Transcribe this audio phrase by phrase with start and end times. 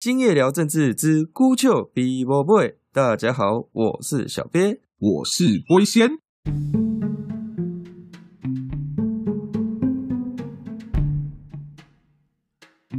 [0.00, 6.08] 今夜聊政治之孤丘比伯 boy，大家好，我是小鳖，我是龟仙。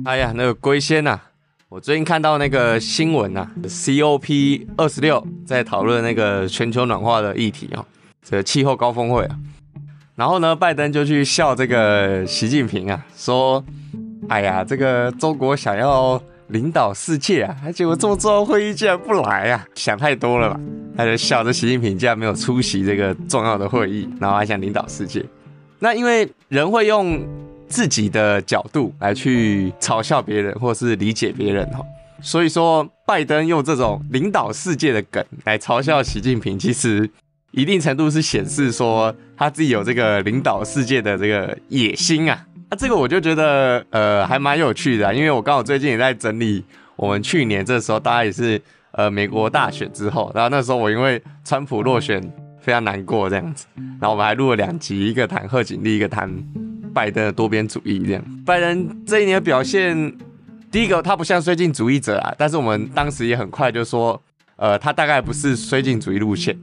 [0.04, 1.21] 哎呀，那个龟仙呐，
[1.70, 7.86] 我最近看到那个新闻呐，COP 二十六在讨论那个全球暖化的议题哦，
[8.21, 9.39] 这个气候高峰会啊。
[10.16, 13.63] 然后呢，拜登就去笑这个习近平啊，说
[14.27, 20.59] ：“哎呀，这个中国想要领导世界啊，结果这么重要会议竟然不来啊，想太多了吧？”
[20.95, 25.23] 他就笑着习近平竟然没有出席这个重要的会议，然后还想领导世界。
[25.80, 27.25] 那因为人会用
[27.67, 31.80] 自己的角度来去嘲笑别人，或是理解别人哈，
[32.22, 37.09] 所以说拜登用这种领导世界的梗来嘲笑习近平，其实。
[37.52, 46.64] 一定程度是显示说他自己有这个领导世界的这个野心啊，那这个我就觉得呃还蛮有趣的，因为我刚好最近也在整理
[46.95, 48.62] 我们去年这时候大家也是
[48.92, 52.22] 呃美国大选之后，然后那时候我因为川普落选
[52.61, 53.66] 非常难过这样子，
[54.00, 56.31] 然后我们还录了两集，一个谈贺锦丽，一个谈
[56.94, 58.23] 拜登的多边主义这样。
[58.45, 60.16] 拜登这一年的表现，
[60.70, 64.22] 第一个他不像绥靖主义者啊，但是我们当时也很快就说，
[64.58, 66.56] 呃他大概不是绥靖主义路线。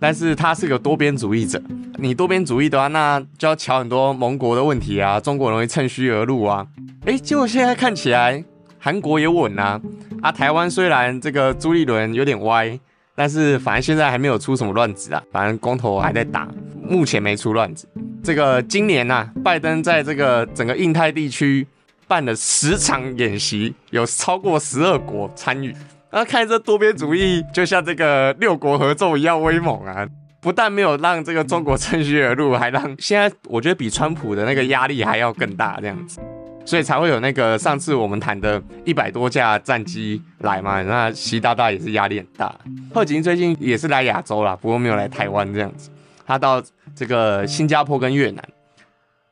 [0.00, 1.62] 但是他是个多边主义者，
[1.98, 6.66] 你多边主义的话，那就要瞧很多盟国的问题啊，中国容易趁虚而入啊。
[7.04, 8.42] 哎，结果现在看起来
[8.78, 9.78] 韩国也稳啊，
[10.22, 12.80] 啊，台湾虽然这个朱立伦有点歪，
[13.14, 16.48] 但是反正现在还没有出什么乱子啊，反正公投还在打，
[16.82, 17.86] 目前没出乱子。
[18.24, 21.66] 这个今年呐，拜登在这个整个印太地区
[22.08, 25.74] 办了十场演习，有超过十二国参与。
[26.12, 30.06] 那看这多边主义，就像这个六国合奏一样威猛啊！
[30.40, 36.18] 不但没有让这个中国趁虚而入，还让现在我觉得比川普的那个压力还要更大这样子，
[36.64, 40.82] 所以才会有那个上次我们谈的一百多架战机来嘛。
[40.82, 42.54] 那习大大也是压力很大。
[42.92, 45.90] 贺锦最近也是来亚洲啦，不过没有来台湾这样子。
[46.26, 46.62] 他到
[46.94, 48.44] 这个新加坡跟越南，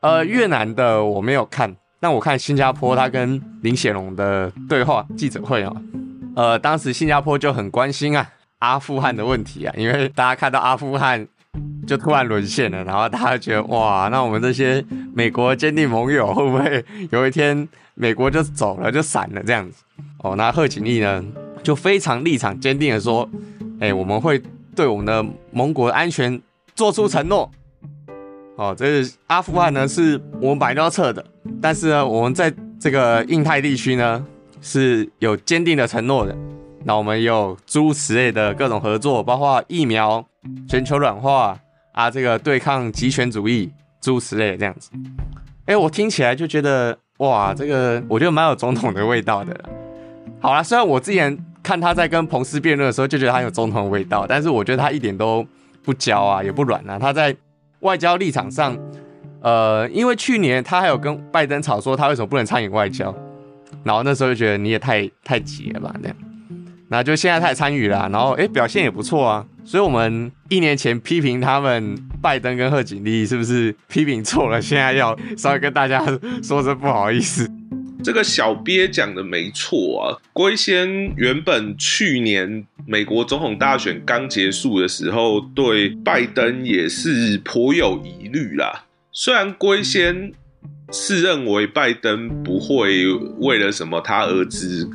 [0.01, 5.73] 呃，越南的我没有看，但我看新加坡他跟林显龙的对话记者会啊。
[6.35, 8.29] 呃，当时新加坡就很关心啊
[8.59, 11.27] 阿富汗的问题啊，因为大家看到阿富汗
[11.87, 19.83] 就突然沦陷了，然后大家觉得哇，那我们这些美国坚定盟友会不会有一天美国就走了就散了这样子？
[20.19, 21.23] 哦，那贺锦丽呢
[21.63, 23.27] 就非常立场坚定的说，
[23.79, 24.41] 哎，我们会
[24.75, 26.41] 对我们的盟国安全
[26.75, 27.49] 做出承诺。
[28.55, 31.25] 哦，这是阿富汗呢是我们本来要撤的，
[31.61, 34.25] 但是呢，我们在这个印太地区呢。
[34.61, 36.35] 是有坚定的承诺的，
[36.85, 40.25] 那我们有诸如此类的各种合作，包括疫苗、
[40.67, 41.57] 全球软化
[41.93, 43.71] 啊，这个对抗极权主义
[44.01, 44.89] 诸如此类这样子。
[45.65, 49.55] 哎，我听起来就觉得哇，这个我觉得蛮有总统的味道的。
[50.39, 55.45] 好啦，虽然我之前看他在跟彭斯辩论的时候就觉得他有总统的味道，但是我觉得他一点都
[55.83, 56.97] 不骄啊，也不软啊。
[56.97, 57.35] 他在
[57.81, 58.77] 外交立场上，
[59.41, 63.13] 呃，因为去年他还有跟拜登吵说他为什么不能参与外交。
[63.83, 66.17] 然后那时候就觉得你也太太急了吧，那样，
[66.89, 74.61] 那就现在他也参与了，然后哎表现也不错啊，所以我们一年前批评他们拜登跟贺锦丽是不是批评错了？
[74.61, 76.03] 现在要稍微跟大家
[76.43, 77.49] 说声不好意思。
[78.03, 90.33] 这个小鳖讲的没错啊，龟仙原本去年美国总统大选刚结束的时候，对拜登也是颇有疑虑啦，虽然龟仙。
[90.91, 94.89] 是认为拜登不会为了什么他儿子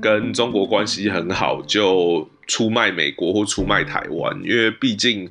[0.00, 5.28] 跟中国关系很好就出卖美国或出卖台湾，因为毕竟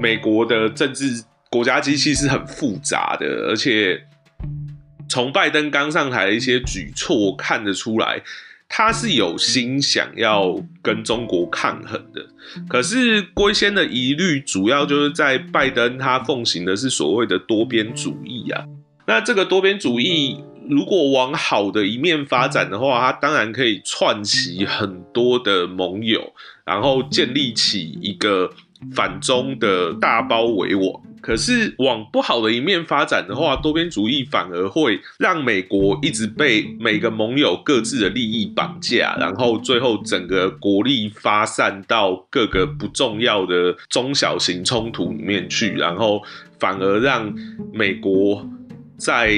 [0.00, 4.02] 美国的政治国家机器是很复杂的，而且
[5.08, 8.20] 从拜登刚上台的一些举措看得出来，
[8.68, 12.26] 他是有心想要跟中国抗衡的。
[12.68, 18.64] 可是龟仙的疑虑主要就是在拜登他奉行的是所谓的多边主义啊。
[19.06, 26.32] 那这个多边主义如果往好的一面发展的话，它当然可以串起很多的盟友，
[26.64, 28.50] 然后建立起一个
[28.94, 31.02] 反中的大包围网。
[31.20, 46.22] 可是往不好的一面发展的话，多边主义反而会让美国一直被每个盟友各自的利益绑架，然后最后整个国力发散到各个不重要的中小型冲突里面去，然后
[46.58, 47.34] 反而让
[47.70, 48.46] 美国。
[48.98, 49.32] 在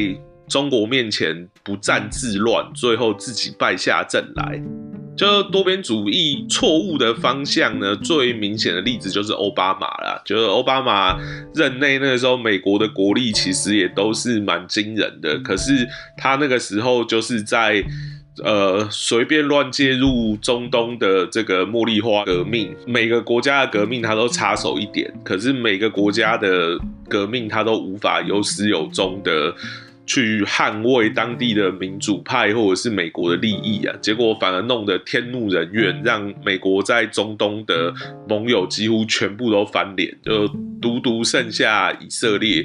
[0.49, 4.63] 中国面前不战自乱，最后自己败下阵来，
[5.17, 7.97] 就多边主义错误的方向呢？
[7.97, 11.19] 最明显的例子就是奥巴马啦，就是奥巴马
[11.55, 17.83] 任内那个时候，美国的国力其实也都是蛮惊人的，可是他那个时候就是在
[18.45, 26.79] 呃随便乱介入中东的这个茉莉花革命，每个国家的革命他都插手一点，可是每个国家的
[27.09, 29.55] 革命他都无法有始有终的。
[30.07, 37.93] 去捍卫当地的民主派或者是美国的利益啊，结果反而弄得天怒人怨，让美国在中东的
[38.29, 40.47] 盟友几乎全部都翻脸，就
[40.81, 42.65] 独独剩下以色列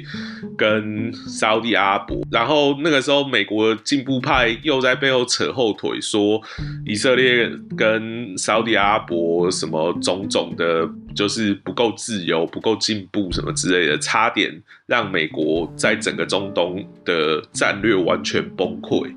[0.56, 2.20] 跟沙地阿拉伯。
[2.30, 6.40] 然后那个时候，美国进步派又在背后扯后腿，说
[6.86, 10.88] 以色列跟沙地阿拉伯什么种种的。
[11.14, 19.12] 就是不够自由、不够进步什么之类的，差点让美国在整个中东的战略完全崩溃。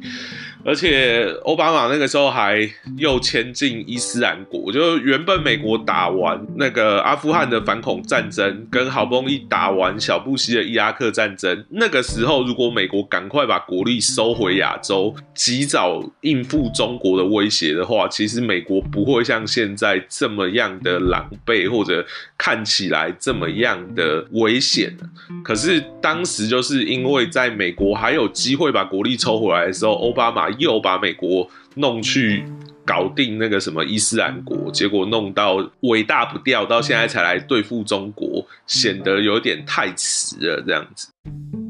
[0.65, 2.67] 而且奥巴马那个时候还
[2.97, 22.03] 又迁进伊斯兰国，就原本美国打完那个阿富汗的反恐战争，跟好不容易打完小布希的伊拉克战争，那个时候如果美国赶快把国力收回亚洲，及早应付中国的威胁的话，其实美国不会像现在这么样的狼狈，或者
[22.39, 24.97] 看起来这么样的危险。
[25.43, 30.54] 可是当时就是因为在美国还有机会把国力抽回来的时候，奥巴马。
[30.57, 32.43] 又把美国弄去
[32.85, 41.07] 搞定那个什么伊斯兰国，结果弄到伟大不掉，到现在才来对付中国，显得有点太迟了，这样子。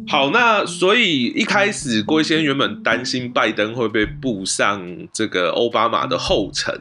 [0.08, 6.80] 好，那所以一开始郭先原本担心拜登会被步上这个奥巴马的后尘。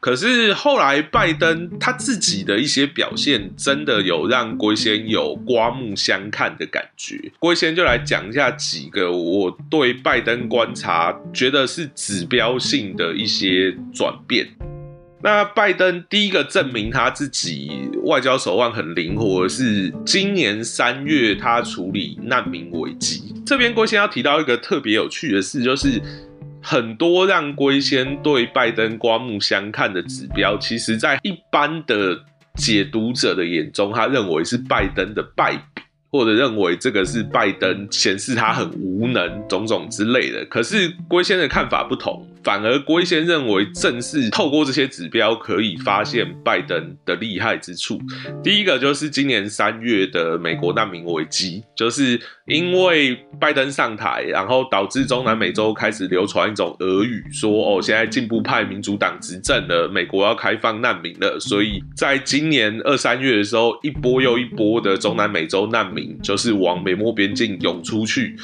[0.00, 7.32] 可是后来，拜登他自己的一些表现，真的有让龟仙有刮目相看的感觉。
[7.40, 14.46] 龟仙就来讲一下几个我对拜登观察觉得是指标性的一些转变。
[15.22, 23.34] 那拜登第一个证明他自己外交手腕很灵活，是今年三月他处理难民危机。
[23.44, 26.00] 这边龟仙要提到一个特别有趣的事，就是。
[26.60, 32.18] 很多让龟仙对拜登刮目相看的指标，其实在一般的
[32.56, 35.82] 解读者的眼中，他认为是拜登的败笔。
[36.10, 40.42] 或者认为这个是拜登显示他很无能，种种之类的。
[40.46, 48.00] 可是龟仙的看法不同，反而龟仙认为正是透过这些指标可以发现拜登的厉害之处。
[48.42, 61.38] 第一个就是今年三月的美国难民危机，就是因为拜登上台，然后导致中南美洲开始流传一种俄语，说哦，现在进步派民主党执政了，美国要开放难民了。
[61.40, 66.08] 所以在今年二三月的时候，一波又一波的中南美洲难民。
[66.22, 68.36] 就是往美墨边境涌出去，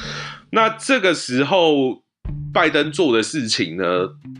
[0.51, 2.03] 那这个时候
[2.53, 3.83] 拜登做的事情呢，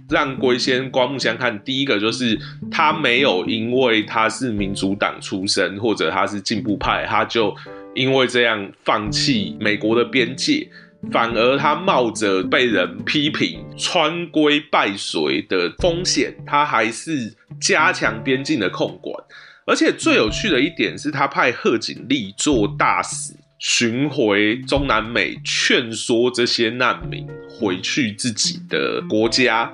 [0.10, 1.62] 让龟仙刮目相看。
[1.64, 2.40] 第一个就是
[2.72, 7.54] 他没有因为他是民主党出身或者他是进步派，他就
[7.94, 10.70] 因为这样放弃美国的边界，
[11.12, 19.14] 反而他冒着被人批评穿规败随的风险，他还是加强边境的控管。
[19.68, 23.34] 而且最有趣的一点是他派贺锦丽做大使，
[23.68, 29.74] 巡回中南美，劝说这些难民回去自己的国家。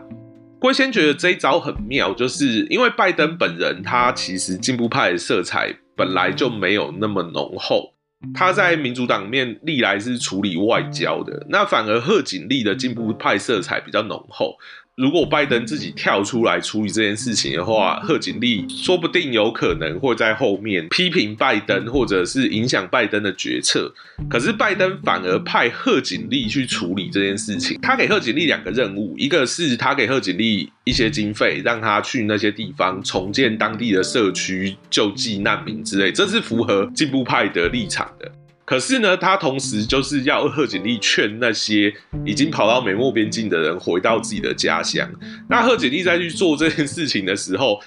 [0.59, 7.93] 龟先觉得这一招很妙，就是因为拜登本人他其实进步派的色彩本来就没有那么浓厚，
[8.33, 14.55] 他在民主党面历来是处理外交的，那反而贺锦丽的进步派色彩比较浓厚。
[14.97, 23.91] 如果拜登自己跳出来处理这件事情的话，贺锦丽说不定有可能会在后面批评拜登，或者是影响拜登的决策。
[24.29, 27.79] 可是拜登反而派贺锦丽去处理这件事情。
[27.81, 38.29] 他给贺锦丽两个任务，一个是他给贺锦丽一些经费，让他去那些地方重建当地的社区、救济难民之类，这是符合进步派的立场的。
[38.71, 41.93] 可是呢，他同时就是要贺锦丽劝那些
[42.25, 45.05] 已经跑到美墨边境的人回到自己的家乡。
[45.49, 47.81] 那贺锦丽在去做这件事情的时候，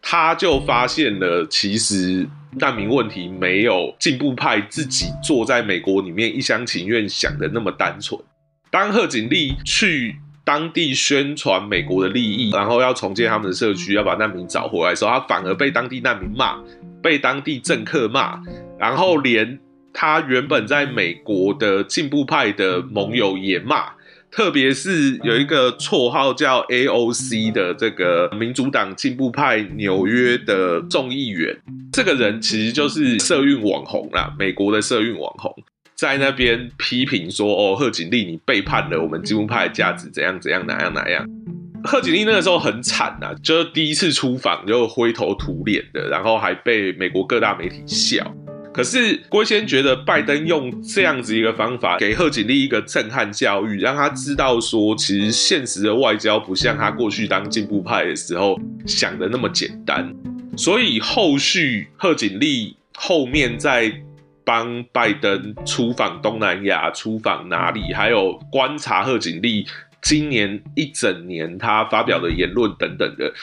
[0.00, 8.16] 他就发现了，其实难民问题没有进步派自己坐在美国里面一厢情愿想的那么单纯。
[8.70, 10.14] 当贺锦丽去
[10.44, 16.56] 当地宣传美国的利益，然后要重建他们的社区，要把难民找回来的时候，他反而被当地难民骂，
[17.02, 18.40] 被当地政客骂，
[18.78, 19.58] 然后连。
[20.00, 23.90] 他原本在美国的进步派的盟友也骂，
[24.30, 31.60] 特别是有一个绰号叫 AOC 的这个民主党进步派纽约的众议员，
[31.92, 35.52] 这个人其实就是社运网红啦，美国的社运网红，
[35.96, 41.26] 在那边批评说：“哦，贺锦丽，你背叛了我们进步派的价值，怎样怎样，哪样哪样。”
[41.82, 48.32] 贺锦丽那个时候很惨呐，就是第一次出访就灰头土脸的，然后还被美国各大媒体笑。
[48.78, 58.56] 可是郭先觉得拜登用这样子一个方法给贺锦丽一个震撼教育，让他知道说，其实现实的外交不像他过去当进步派的时候
[58.86, 60.14] 想的那么简单。
[60.56, 63.92] 所以后续贺锦丽后面在
[64.44, 69.66] 帮拜登出访东南亚、出访哪里，还有观察贺锦丽
[70.00, 73.34] 今年一整年他发表的言论等等的，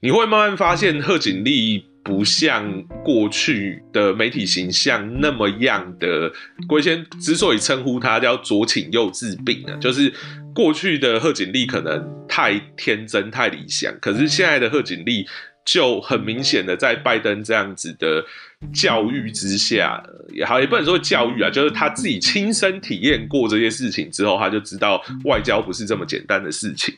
[0.00, 1.84] 你会慢慢发现贺锦丽。
[2.10, 6.32] 不像过去的媒体形象那么样的，
[6.66, 10.12] 龟仙之所以称呼他叫左倾右治病呢，就是
[10.52, 15.24] 过去的贺锦丽可能太天真、太理想，可是现在的贺锦丽
[15.64, 18.26] 就很明显的在拜登这样子的
[18.74, 20.02] 教育之下，
[20.32, 26.92] 也好也不能说教育啊，就是他自己亲身体验过这些事情之后，他就知道外交不是这么简单的事情。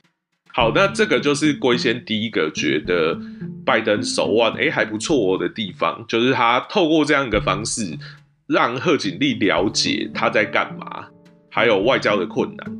[0.54, 3.18] 好，那这个就是龟仙第一个觉得
[3.64, 7.96] 拜登手腕哎还不错的地方，就是他透过这样一个方式，
[8.46, 11.06] 让贺锦丽了解他在干嘛，
[11.48, 12.78] 还有外交的困难。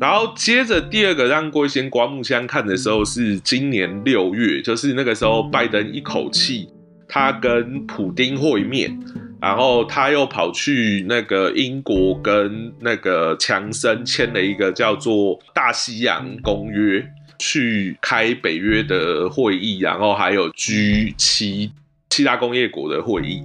[0.00, 6.70] 然后接着第二个让龟仙刮目相看的时候是今年六月，就是那个时候拜登一口气
[7.06, 8.98] 他跟普丁会面。
[9.40, 17.02] 然后他又跑去那个英国跟那个强生签了一个叫做大西洋公约，
[17.38, 21.72] 去开北约的会议，然后还有 G 七
[22.10, 23.42] 七大工业国的会议。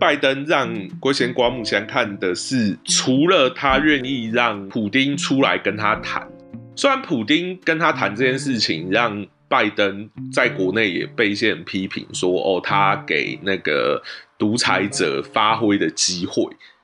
[0.00, 6.26] 拜登让龟贤刮目相看的是，除了他愿意让普丁出来跟他谈，
[6.74, 9.26] 虽然普丁跟他谈这件事情让。
[9.54, 14.02] 拜登在国内也被一些人批评说：“哦，他给那个
[14.36, 16.42] 独裁者发挥的机会。”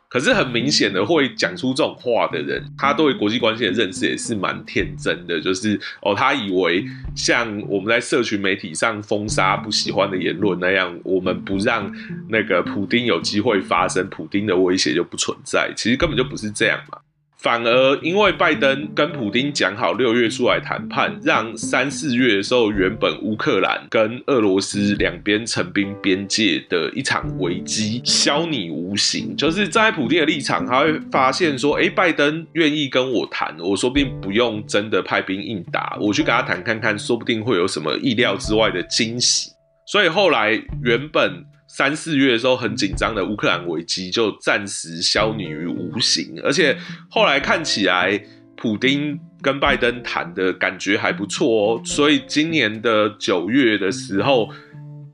[0.09, 5.41] 可是很明显的，会讲出这种话的人，他对国际关系的认识也是蛮天真的。
[5.41, 6.85] 就是哦，他以为
[7.17, 11.93] 像我们在社群媒体上封杀不喜欢的言论那样，我们不让
[12.29, 15.73] 那个普丁有机会发生，普丁的威胁就不存在。
[15.77, 16.99] 其实根本就不是这样嘛。
[17.42, 29.35] 反而因为拜登跟普京讲好六月出来谈判，让三四月的时候，原本乌克兰跟俄罗斯两边成兵边界的一场危机消弭无形。
[29.37, 39.50] 就是在普京的立场，他会发现说：“哎，拜登愿意跟我谈，我说不定不用真的派兵应打，我去跟他谈看看，说不定会有什么意料之外的惊喜。”
[39.90, 40.50] 所以后来
[40.82, 41.47] 原本。
[41.73, 46.77] 三四月的时候很紧张的乌克兰危机就暂时消弭于无形，而且
[47.09, 48.21] 后来看起来，
[48.57, 51.83] 普丁跟拜登谈的感觉还不错哦。
[51.85, 54.50] 所以今年的九月的时候，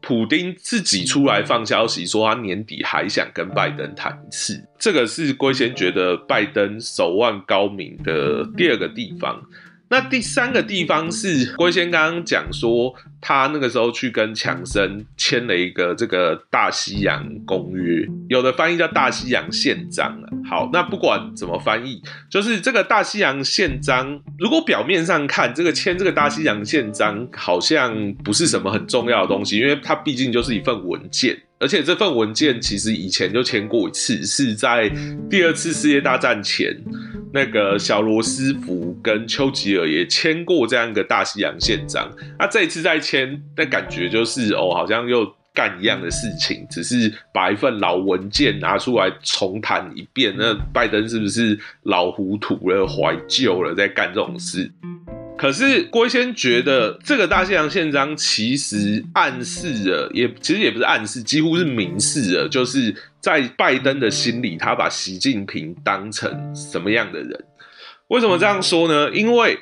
[0.01, 4.67] 普丁自己出来放消息说，他年底还想跟拜登谈一次。
[4.79, 9.41] 这个是龟先觉得拜登手腕高明的第二个地方。
[9.88, 20.26] 那第三个地方是龟仙刚刚讲说，他那个时候去跟强生签了一个这个大西洋公约，有的翻译叫大西洋宪章啊。
[20.49, 31.40] 好，那不管怎么翻译，就是这个大西洋宪章，如果表面上看，这个签这个大西洋宪章好像不是什么很重要的东西，因为它毕竟就是一份文件。
[31.59, 34.91] 而且这份文件其实以前就签过一次，是在
[35.31, 36.77] 第二次世界大战前，
[37.33, 42.11] 那个小罗斯福跟丘吉尔也签过这样一个大西洋宪章。
[42.39, 50.35] 那这一次再签，那感觉就是哦，好像又干一样的事情，只是把一份老文件拿出来重谈一遍。
[50.37, 54.71] 那拜登是不是老糊涂了、怀旧了，在干这种事？
[55.38, 67.45] 可是郭先觉得这个大西洋宪章其实暗示了，也其实也不是暗示，几乎是明示了，就是在拜登的心里，他把习近平当成什么样的人？
[68.09, 69.11] 为什么这样说呢？
[69.11, 69.59] 因为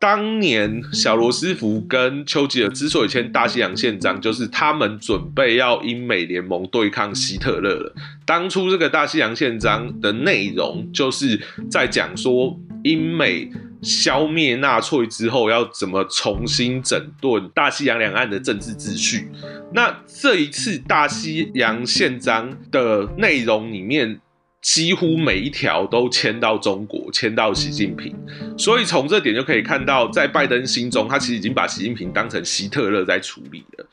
[0.00, 7.94] 当年小罗斯福跟丘吉尔之所以签大西洋宪章，就是他们准备要英美联盟对抗希特勒了。
[8.26, 13.48] 当初这个大西洋宪章的内容，就是在讲说英美。
[13.82, 19.28] 消灭纳粹之后，要怎么重新整顿大西洋两岸的政治秩序？
[19.72, 24.20] 那这一次大西洋宪章的内容里面，
[24.60, 28.14] 几乎每一条都签到中国，签到习近平。
[28.56, 33.86] 所以从这点就可以看到，在拜登心中，他其实已经把习近平当成希特勒在处理了。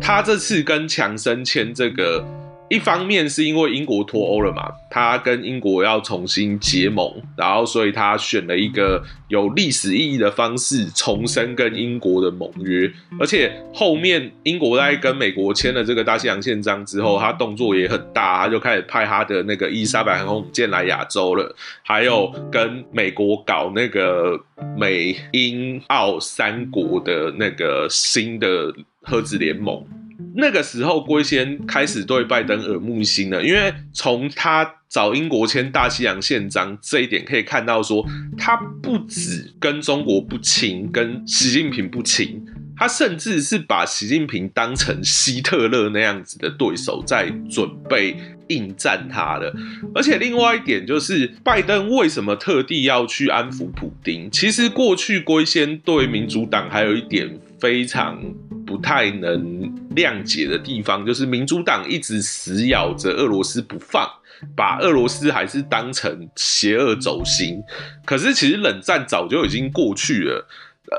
[0.00, 2.24] 他这次跟强生签这个。
[2.70, 12.90] 一方面是因为英国脱欧了嘛，他跟英国要重新结盟，然后所以他选了一个有历史意义的方式重申跟英国的盟约，
[13.20, 24.40] 而且后面英国在跟美国签了这个大西洋宪章之后，他动作也很大，他就开始派他的那个伊莎白航空母舰来亚洲了，还有跟美国搞那个
[24.76, 29.86] 美英澳三国的那个新的核子联盟。
[30.34, 38.04] 那个时候，龟仙开始对拜登耳目一新了，因为从他找英国签大西洋宪章这一点可以看到，说
[38.36, 42.44] 他不止跟中国不亲，跟习近平不亲，
[42.76, 48.16] 他甚至是把习近平当成希特勒那样子的对手，在准备
[48.48, 49.52] 应战他的。
[49.94, 54.28] 而且另外一点就是，拜登为什么特地要去安抚普丁？
[54.30, 58.20] 其实过去龟仙对民主党还有一点非常。
[58.66, 64.08] 不太能谅解的地方，就是民主党一直死咬着俄罗斯不放，
[64.56, 67.62] 把俄罗斯还是当成邪恶轴心。
[68.04, 70.46] 可是其实冷战早就已经过去了，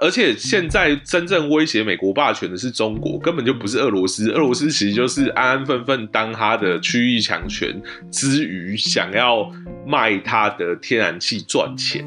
[0.02, 4.32] 而且现在真正威胁美国霸权的是中国，根本就不是俄罗斯。
[4.32, 9.52] 俄罗斯其实就是安安分分当他的区域强权之余，想要
[9.86, 12.04] 卖他的天然气赚钱。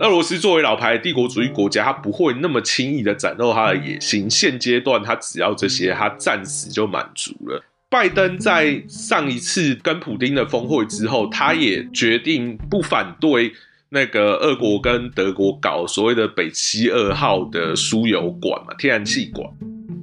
[0.00, 4.30] 俄罗斯作为老牌帝国主义国家，他不会那么轻易的展露他的野心。
[4.30, 7.60] 现阶段，他只要这些，他暂时就满足了。
[7.90, 13.52] 拜登在上一次跟普京的峰会之后，他也决定不反对
[13.88, 19.50] 那个俄国跟德国搞所谓的北溪二号的输油管嘛，天然气管。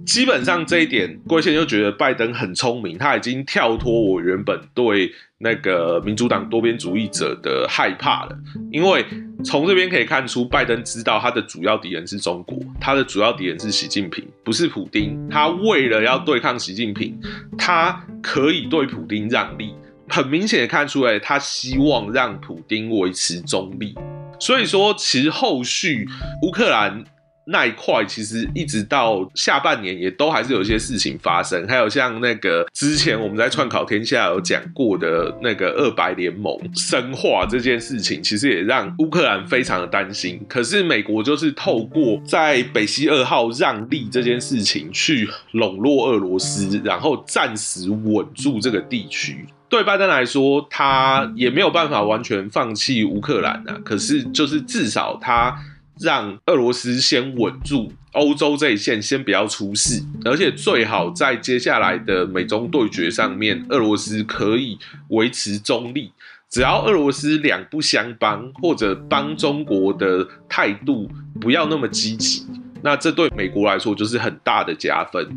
[0.06, 8.38] 基本上这一点，郭先就觉得拜登很聪明，他已经跳脱我原本对那个民主党多边主义者的害怕了。
[8.72, 9.04] 因为
[9.44, 15.28] 从这边可以看出，拜登知道他的主要敌人是中国，他的主要敌人是习近平，不是普丁。
[15.30, 17.20] 他为了要对抗习近平，
[17.58, 19.74] 他可以对普丁让利，
[20.08, 23.96] 很明显的看出来，他希望让普丁维持中立。
[24.40, 26.08] 所以说，其实后续
[26.44, 27.04] 乌克兰。
[27.48, 40.42] 那一块其实一直到下半年也都还是有一些事情发生，还有像那个之前我们在串考天下有讲过的那个二白联盟深化这件事情，其实也让乌克兰非常的担心。
[40.50, 49.46] 可是美国就是透过在北溪二号让利这件事情去笼络俄罗斯，然后暂时稳住这个地区。
[49.70, 53.78] 对拜登来说，他也没有办法完全放弃乌克兰啊。
[53.84, 55.56] 可是就是至少他。
[56.00, 64.78] 让俄罗斯先稳住欧洲这一线，先不要出事，而且最好在接下来的美中对决上面，俄罗斯可以
[65.10, 66.12] 维持中立。
[66.50, 71.10] 只要俄罗斯两不相帮，或者帮中国的态度
[71.42, 72.46] 不要那么积极，
[72.82, 75.28] 那这对美国来说就是很大的加分。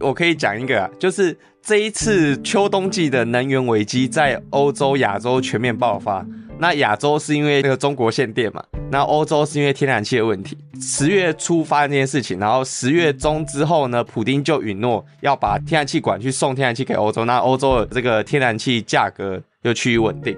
[0.00, 6.26] 我可以讲一个，就是这一次秋冬季的能源危机在欧洲、亚洲全面爆发。
[6.58, 8.64] 那亚洲是因为那个中国限电嘛？
[8.90, 10.56] 那欧洲是因为天然气的问题。
[10.80, 20.36] 十月初发生这件事情，然后十月中之后呢，普丁就允诺要把天然气管去送天然气给欧洲，那欧洲的这个天然气价格又趋于稳定。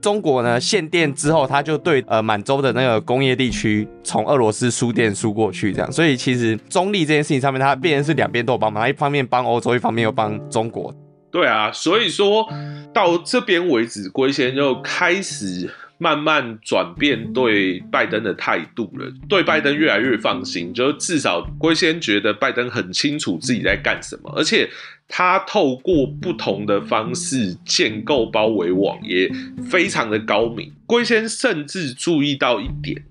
[0.00, 5.92] 中国呢限电之后，他就对呃满洲的那个工业地区从俄罗斯输电输过去，这样。
[5.92, 10.92] 所以其实中立这件事情上面，它变成是两边都有帮忙，一方面帮欧洲，一方面又帮中国。
[11.32, 12.46] 对啊，所以说
[12.92, 20.74] 到这边为止，龟仙就开始慢慢转变对拜登的态度了，对拜登越来越放心。
[20.74, 24.68] 就至少龟仙觉得拜登很清楚自己在干什么，而且
[25.08, 29.30] 他透过不同的方式建构包围网，也
[29.70, 30.72] 非常的高明。
[30.86, 33.04] 龟仙甚至注意到一点。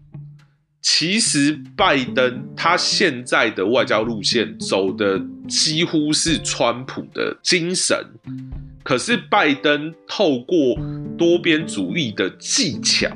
[0.81, 7.97] 其实，拜登他现在的外交路线走的几乎是川普的精神，
[8.83, 10.57] 可是拜登透过
[11.17, 13.09] 多边主义的技巧。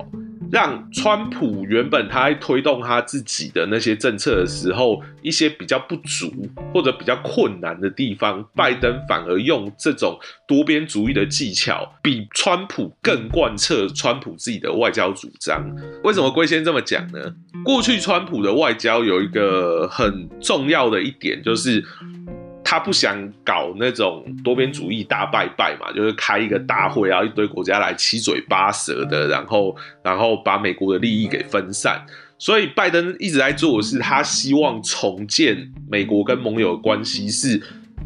[0.51, 6.31] 让川普原本他在推动他自己的那些政策的时候，一些比较不足
[6.73, 15.63] 或者比较困难的地方，拜登反而用这种多边主义的技巧，比川普更贯彻川普自己的外交主张。
[16.03, 17.33] 为什么龟先这么讲呢？
[17.63, 21.83] 过去川普的外交有一个很重要的一点，就是。
[22.65, 32.03] 他不想搞那种多边主义大拜拜嘛，就是开一个大会，然后一堆国家来七嘴八舌的，然后然后把美国的利益给分散。
[32.39, 37.61] 所以拜登一直在做的是，他希望重建美国跟盟友的关系，是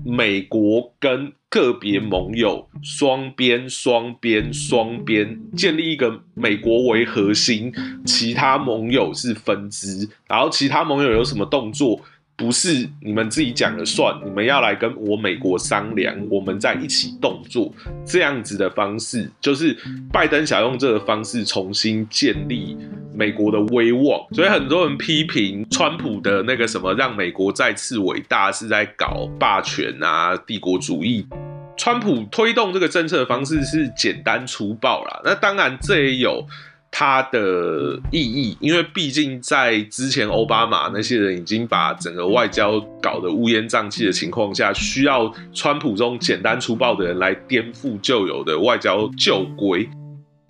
[0.06, 7.74] 美国跟个别盟友双边、双边、双边建立一个美国为核心，
[8.06, 12.02] 其他盟友是分支，然后其他盟友有什么动作。
[12.40, 17.70] 不是你们自己讲了算，你们要来跟我美国商量，我们在一起动作，
[18.06, 19.78] 这样子的方式，就是
[20.10, 22.78] 拜登想用这个方式重新建立
[23.14, 24.26] 美国的威望。
[24.32, 31.28] 所以很多人批评川普的那个什么让美国再次伟大，是在搞霸权啊、帝国主义。
[31.76, 36.48] 川普推动这个政策的方式是简单粗暴啦，那当然这也有。
[36.92, 49.90] 它的意义，因为毕竟在之前奥巴马那些人已经把整个外交搞得乌烟瘴气的情况下，需要川普这种简单粗暴的人来颠覆旧有的外交旧规。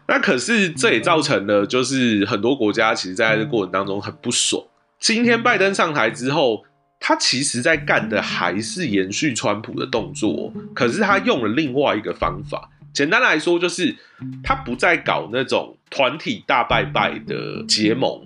[0.08, 4.64] 那可是这也造成了，就是很多国家其实在这过程当中很不爽。
[5.00, 6.64] 今天拜登上台之后，
[7.00, 12.70] 他其实在干的还是延续川普的动作，可是他用了另外一个方法。
[12.92, 13.96] 简单来说，就是
[14.44, 18.22] 他不再搞那种团体大拜拜的结盟，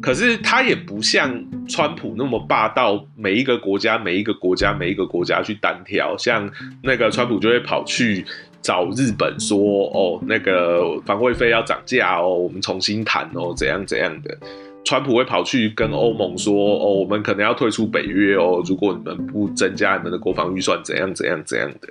[0.00, 6.16] 可是他也不像川普那么霸道，每一个国家、每一个国家、每一个国家去单挑。
[6.18, 6.50] 像
[6.82, 8.24] 那个川普就会跑去
[8.60, 9.58] 找日本说
[9.94, 14.36] ：“哦，那个防卫费要涨价哦，我们重新谈哦，怎样怎样的。”
[14.84, 21.88] 川普会跑去跟欧盟说：“哦，我们可能要退出北约哦，如果你们不增加你们的国防预算，怎样怎样怎样的。”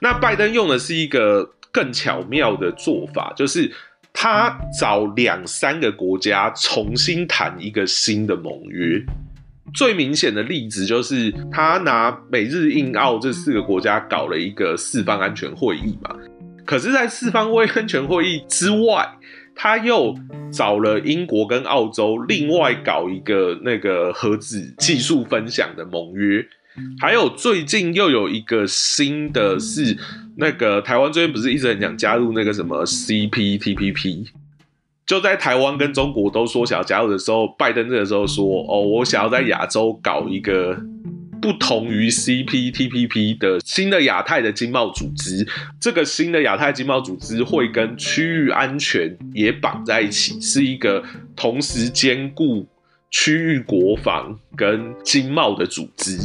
[0.00, 3.70] 那拜登用的是一个更巧妙的做法，就是
[4.12, 9.02] 他找两三个国家重新谈一个新的盟约。
[9.74, 16.14] 最明显的例子就是他拿美日印澳这四个国家搞了一个四方安全会议嘛。
[16.64, 19.18] 可是，在四方位安全会议之外，
[19.56, 20.14] 他又
[20.52, 26.46] 找了英国跟澳洲，另外搞一个那个核子技术分享的盟约，
[27.00, 29.96] 还有最近又有一个新的是
[30.36, 34.28] 那个台湾这边不是一直很想加入那个什么 CPTPP，
[35.06, 40.80] 就在台湾跟中国都说想要加入的时候，拜登这个时候说哦，我想要在亚洲搞一个。
[41.42, 45.44] 不同于 CPTPP 的新的亚太的经贸组织，
[45.80, 51.02] 这个新的亚太经贸组织会跟区域安全也绑在一起，是一个
[51.34, 52.64] 同时兼顾
[53.12, 56.18] 区域国防跟经贸的组织。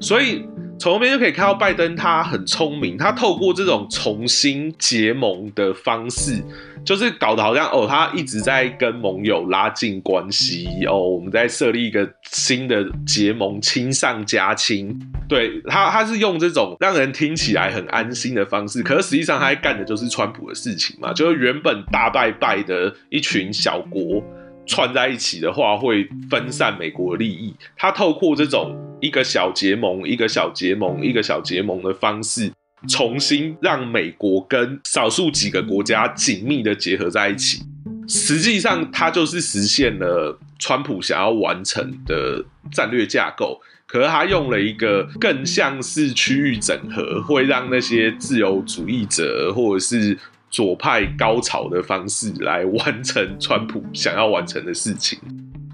[0.00, 0.42] 所以
[0.78, 6.42] 从后面就可以看到，拜登他很聪明，他透过这种重新结盟的方式。
[6.84, 14.98] 就是搞得好像哦，他一直在跟盟友拉近关系哦，我们在设立一个新的结盟，亲上加亲。
[15.28, 21.12] 对他，他是用这种让人听起来很安心的方式，可是实际上他在干的就是川普的事情嘛。
[21.12, 24.22] 就是原本大拜拜的一群小国
[24.68, 27.52] 串在一起的话，会分散美国利益。
[27.76, 32.52] 他透过这种一个小结盟、一个小结盟、一个小结盟的方式。
[32.88, 37.60] 重新让美国跟少数几个国家紧密的结合在一起，
[38.06, 43.60] 实际上它就是实现了川普想要完成的战略架构。
[43.84, 50.16] 可是他用了一个更像是区域整合，会让那些自由主义者或者是
[50.50, 55.18] 左派高潮的方式来完成川普想要完成的事情。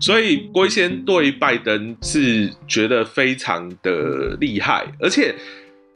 [0.00, 5.34] 所以龟仙对拜登是觉得非常的厉害，而且。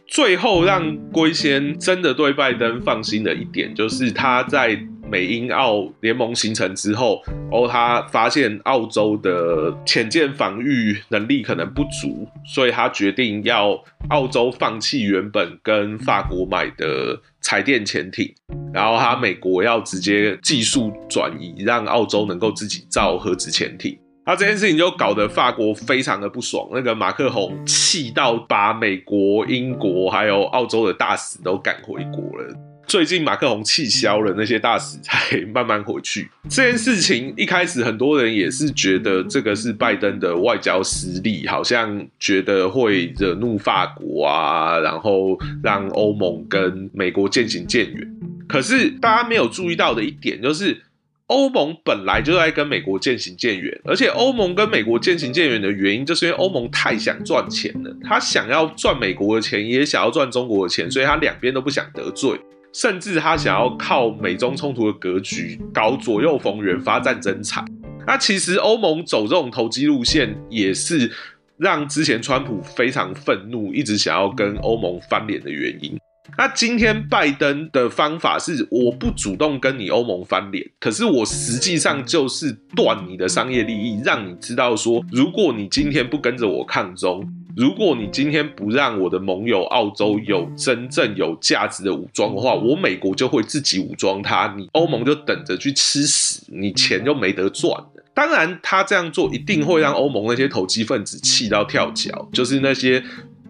[0.08, 4.78] 最后让龟仙真的对拜登放心的一点，就是他在
[5.10, 18.34] 美英澳联盟形成之后，哦，他发现澳洲的潜舰防御能力可能不足，所以他决定要澳洲放弃原本跟法国买的彩电潜艇，
[18.72, 23.98] 然后他美国要直接技术转移，让澳洲能够自己造核子潜艇。
[24.28, 32.54] 那这件事情就搞得法国非常的不爽，那个马克宏气到把美国、英国还有澳洲的大使都赶回国了。
[32.86, 36.28] 最近马克宏气消了，那些大使才慢慢回去。
[36.50, 48.06] 这件事情一开始很多人也是觉得这个是拜登的外交失利，好像觉得会惹怒法国啊，然后让欧盟跟美国渐行渐远。
[48.46, 50.82] 可是大家没有注意到的一点就是。
[51.28, 57.94] 欧盟本来就在跟美国渐行渐远，而且欧盟跟美国渐行渐远的原因，就是因为欧盟太想赚钱了。
[58.02, 62.30] 他想要赚美国的钱，也想要赚中国的钱，所以他两边都不想得罪，
[62.72, 67.62] 甚至他想要靠美中冲突的格局搞左右逢源发战争财。
[68.06, 71.12] 那其实欧盟走这种投机路线，也是
[71.58, 75.98] 让之前川普非常愤怒，一直想要跟欧盟翻脸的原因。
[76.36, 98.04] 那今天拜登的方法是，我不主动跟你欧盟翻脸，可是我实际上就是断你的商业利益，让你知道说，如果你今天不跟着我抗中，如果你今天不让我的盟友澳洲有真正有价值的武装的话，我美国就会自己武装它，你欧盟就等着去吃屎，你钱就没得赚了。
[98.14, 103.02] 当然，他这样做一定会让欧盟那些投机分子气到跳脚，就是那些。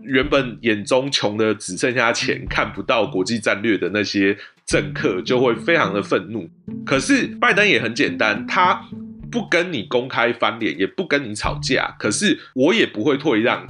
[0.09, 6.49] 原本眼中穷的只剩下钱，看不到国际战略的那些政客就会非常的愤怒。
[6.85, 8.83] 可是拜登也很简单，他
[9.31, 13.67] 不跟你公开翻脸，也不跟你吵架，可是我也不会退让。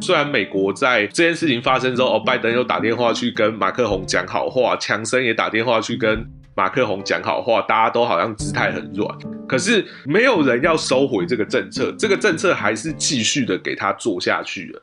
[0.00, 6.24] 虽然美国在这件事情发生之后，哦，拜登又打电话去跟马克宏讲好话，强生也打电话去跟
[6.56, 9.08] 马克宏讲好话，大家都好像姿态很软，
[9.48, 14.82] 可是没有人要收回这个政策，这个政策还是继续的给他做下去了。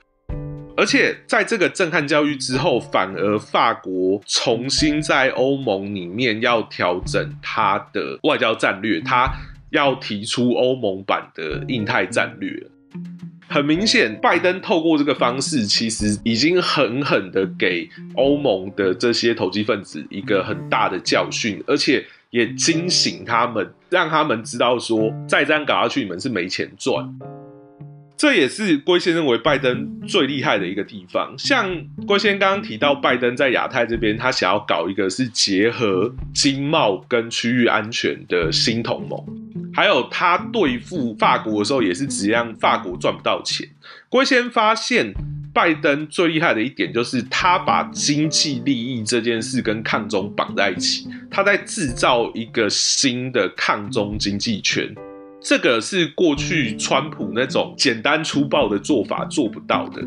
[0.79, 9.29] 而且在这个震撼教育之后，反而法国重新在欧盟里面要调整他的外交战略，他
[9.71, 12.65] 要提出欧盟版的印太战略。
[13.49, 27.05] 很明显，拜登透过这个方式，其实已经狠狠的给欧盟的这些投机分子一个很大的教训，而且也惊醒他们，让他们知道说，再这样搞下去，你们是没钱赚。
[28.19, 31.33] 这也是龟先认为拜登最厉害的一个地方。
[31.37, 39.23] 像龟先刚刚提到，拜登在亚太这边，他想要搞一个是结合经贸跟区域安全的新同盟，
[39.73, 43.65] 还有他对付法国的时候，也是只让法国赚不到钱。
[44.09, 45.13] 龟先发现，
[45.53, 54.93] 拜登最厉害的一点就是他把经济利益这件事跟抗中绑在一起，他在制造一个新的抗中经济圈。
[55.41, 60.05] 这个是过去川普那种简单粗暴的做法做不到的。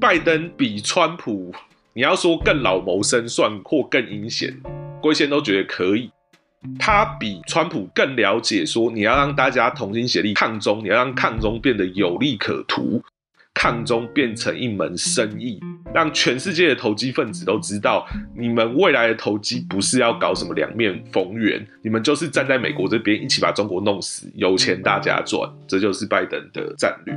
[0.00, 1.52] 拜登比川普，
[1.92, 4.56] 你要说更老谋深算或更阴险，
[5.02, 6.10] 龟仙都觉得可以。
[6.78, 13.02] 他比川普更了解，说你要让大家同心协力抗中，你要让抗中变得有利可图。
[13.52, 15.60] 抗中变成一门生意，
[15.92, 27.14] 让全世界的投机分子都知道，你们未来的投机不是要搞什么两面逢源，你们就是站在美国这边，一起把中国弄死，有钱大家赚，这就是拜登的战略。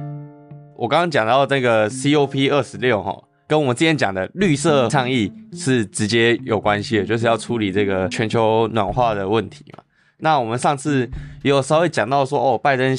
[0.76, 9.84] 我刚刚讲到这个 COP 二十六哈，跟我们之前讲的绿色倡议是直接有关系的，就是要处理这个全球暖化的问题嘛。
[10.18, 11.08] 那我们上次
[11.44, 12.98] 也有稍微讲到说，哦，拜登。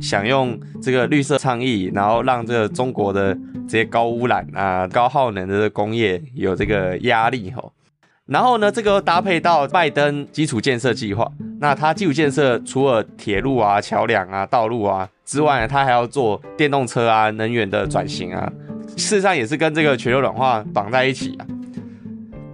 [0.00, 3.36] 想用这个绿色倡议，然后让这个中国的
[3.68, 7.72] 这些高污染啊、高耗能的工业有这个压力吼。
[8.26, 18.52] 然后呢，这个搭配到拜登基础建设计划，那他基础建设除了铁路啊、桥梁啊、道路啊之外，他还要做电动车啊、能源的转型啊，
[18.96, 21.46] 事实上也是跟这个全球暖化绑在一起啊。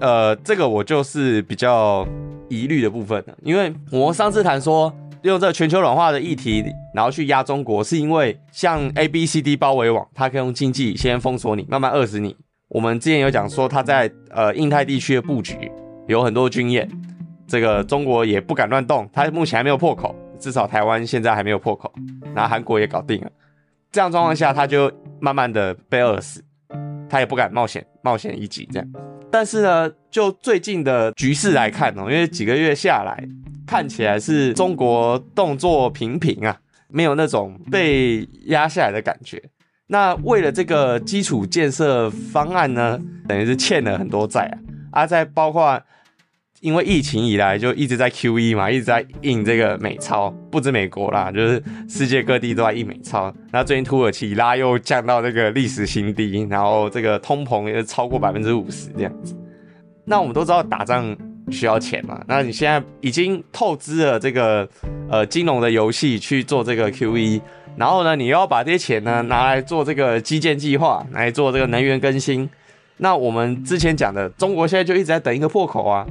[0.00, 2.06] 呃，这个我就是比较
[2.48, 4.94] 疑虑的部分了，因为我上次谈说。
[5.22, 12.36] 用这全球软化的议题，然后去压中国，是因为像 A B C D 包围网，它可以用经济先封锁你，慢慢饿死你。
[12.68, 15.70] 我们之前有讲说，它在呃印太地区的布局
[16.08, 16.90] 有很多经验，
[17.46, 21.92] 这个中国也不敢乱动，它目前还没有破口，至少台湾现在还没有破口，
[22.34, 23.30] 然后韩国也搞定了。
[23.92, 26.42] 这样状况下，它就慢慢的被饿死，
[27.08, 28.88] 它也不敢冒险冒险一击这样。
[29.32, 33.28] 但是呢，就最近的局势来看哦，因为几个月下来。
[33.64, 36.54] 看起来是中国动作频频啊，
[36.88, 39.42] 没有那种被压下来的感觉。
[39.86, 44.58] 那为了这个基础建设方案呢，等于是欠了很多债啊。
[44.90, 45.80] 啊，在包括
[46.62, 53.30] 因为疫情以来就一直在 QE 嘛，一直在印这个美钞，不止美国啦，就是世界各地都在印美钞。
[53.50, 59.36] 那最近土耳其拉又降到这个历史新低，然后这个通膨也超过百分之五十这样子。
[60.06, 61.14] 那我们都知道打仗。
[61.50, 62.22] 需要钱嘛？
[62.28, 64.66] 那你现在已经透支了这个
[65.10, 67.40] 呃金融的游戏去做这个 QE，
[67.76, 72.48] 然后呢，你又要把这些钱呢拿来做这个基建计划，来做这个能源更新。
[72.98, 76.06] 那我们之前讲的，中国现在就一直在等一个破口啊，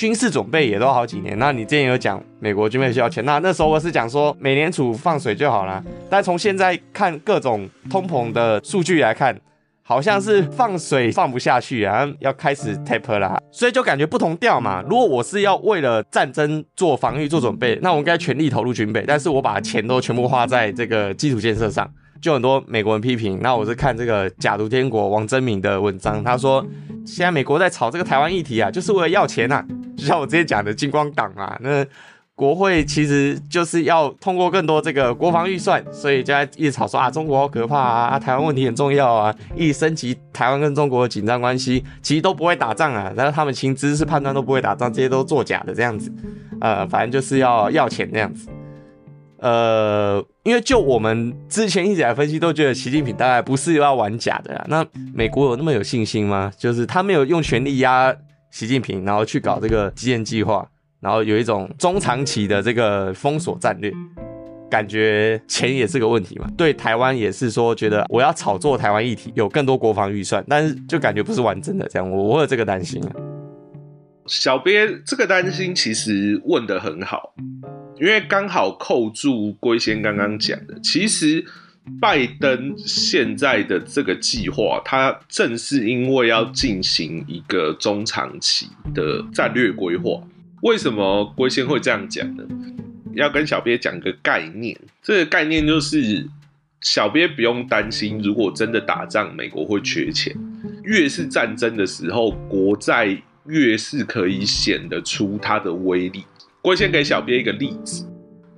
[0.00, 1.38] 军事准备也都好几年。
[1.38, 9.38] 那你之前有讲美国军备需要钱，那那时候我是讲说美联储放水就好了，但从现在看各种通膨的数据来看。
[9.82, 14.80] 好像是放水放不下去啊，要开始 taper 了，所以就感觉不同调嘛。
[14.88, 21.90] 如果我是要为了战争做防御做准备，那我应该全力投入军备，但是我把钱都全部花在这个基础建设上，
[22.22, 23.40] 就很多美国人批评。
[23.42, 26.64] 那我是看这个假如天国王真明的文章，他说
[27.04, 29.64] 现在美国在炒这个台湾议题啊，就是为了要钱呐，
[30.00, 31.84] 就像我之前讲的金光党啊， 那。
[32.36, 46.10] 国会其实就是要通过更多这个国防预算，所以就在一直吵说啊，中国好可怕啊，台湾问题很重要啊，一直升级台湾跟中国的紧张关系，其实都不会打仗啊，然后他们凭知识判断都不会打仗，这些都作假的这样子，
[46.62, 48.48] 呃，反正就是要要钱这样子，
[49.40, 54.82] 呃，因为就我们之前一直来分析，都觉得习近平大概不是要玩假的啦，那
[55.12, 56.50] 美国有那么有信心吗？
[56.56, 58.16] 就是他没有用权力压
[58.50, 60.68] 习近平，然后去搞这个基建计划。
[61.00, 63.90] 然后有一种中长期的这个封锁战略，
[64.70, 66.46] 感觉钱也是个问题嘛。
[66.58, 72.10] 对台湾也是说，觉得我要炒作台湾议题，有更多国防预算，但是就感觉不是完整的这样。
[72.10, 73.10] 我我有这个担心啊。
[74.26, 77.34] 小编这个担心其实问的很好，
[77.98, 81.42] 因为刚好扣住龟仙刚刚讲的，其实
[82.00, 90.22] 拜登现在的这个计划，他正是因为要进行一个中长期的战略规划。
[90.62, 92.44] 为什么龟仙会这样讲呢？
[93.14, 96.28] 要跟小鳖讲个概念，这个概念就是
[96.80, 100.34] 小鳖不用担心，如果真的打仗，美国会缺钱。
[100.84, 106.24] 越是战争的时候，国债越是可以显得出它的威力。
[106.62, 108.06] 龟先给小鳖一个例子：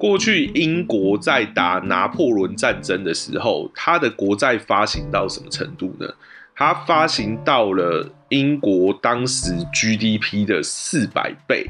[0.02, 6.08] 过去英国在打拿破仑战争的时候，它的国债发行到什么程度呢？
[6.56, 11.68] 它发行到了英国当时 GDP 的四百倍。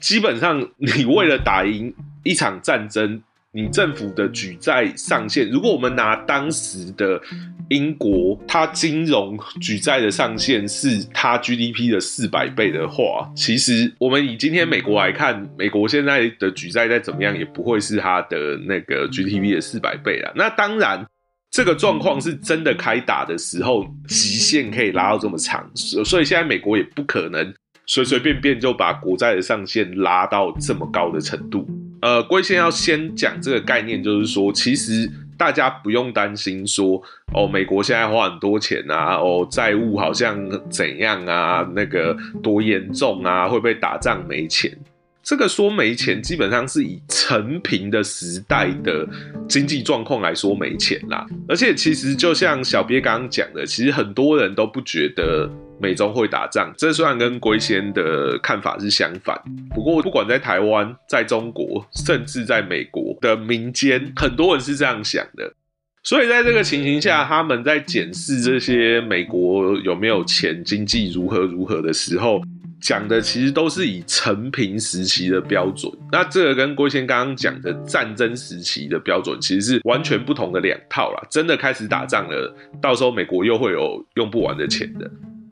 [0.00, 3.20] 基本上，你为了打赢一场战争，
[3.52, 7.20] 你政府的举债上限，如果我们拿当时的
[7.68, 20.32] 英国，它金融举债的上限是它 GDP 的四百倍的话，其实我们以今天美国来看，美国现在的举债再怎么样，也不会是它的那个 GDP 的四百倍了。
[20.36, 21.04] 那当然，
[21.50, 27.52] 这个状况是真的开打的时候，极限可以拉到这么长，所以现在美国也不可能。
[27.86, 31.66] 随随便便就把国债的上限拉到这么高的程度，
[32.00, 37.02] 呃，龟先要先讲这个概念，就是说，其实大家不用担心说，
[37.34, 40.38] 哦，美国现在花很多钱啊，哦，债务好像
[40.70, 44.74] 怎样啊，那个多严重啊，会不会打仗没钱？
[45.22, 49.06] 这个说没钱，基本上是以成平的时代的
[49.46, 51.26] 经济状况来说没钱啦。
[51.46, 55.50] 而且其实就像小鳖刚刚讲的，其实很多人都不觉得。
[55.80, 59.40] 美中会打仗，这虽然跟龟仙的看法是相反，
[59.74, 65.54] 不过不管在台湾、在中国，甚至在美国的民间，很多人是这样想的。
[66.02, 72.40] 所以在这个情形下，他们在检视这些美国有没有钱、经济如何如何的时候，
[72.80, 75.92] 讲的其实都是以成平时期的标准。
[76.10, 81.22] 那这个跟龟仙刚刚讲的战争时期的标准，其实是完全不同的两套啦。
[81.30, 85.10] 真的开始打仗了，到时候美国又会有用不完的钱的。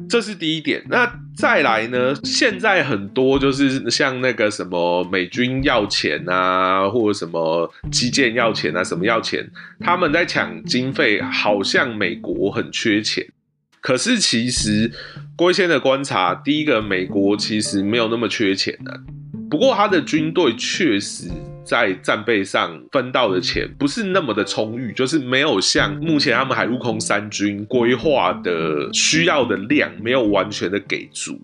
[0.09, 2.15] 这是第一点，那再来呢？
[2.25, 9.49] 现在很多就是像那个什么美军要钱啊，或者什么基建要钱啊，什么要钱，
[9.81, 13.27] 他们在抢经费，好像美国很缺钱。
[13.81, 14.91] 可是其实
[15.37, 19.01] 龟仙的观察，第一个，美国其实没有那么缺钱的，
[19.49, 21.31] 不过他的军队确实。
[21.69, 31.39] 在战备上分到的钱不是那么的充裕，就是没有像目前他们海陆空三军规划的需要的量没有完全的给足。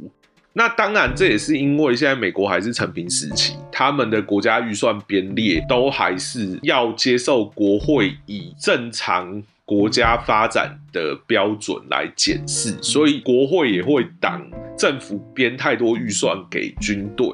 [0.54, 14.40] 那当然这也是因为现在美国还是成平时期，他们的国家预算编列都还是要接受国会以正常国家发展的标准来检视，所以国会也会挡
[14.78, 17.28] 政府编太多预算给军队。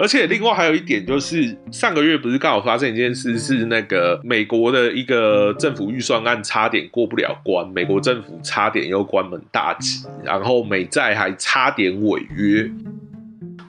[0.00, 12.66] 而且另外还有一点就是，上个月不是刚好发生一件事，是那个美国的一个政府预算案差点过不了关，美国政府差点又关门大吉，然后美债还差点违约。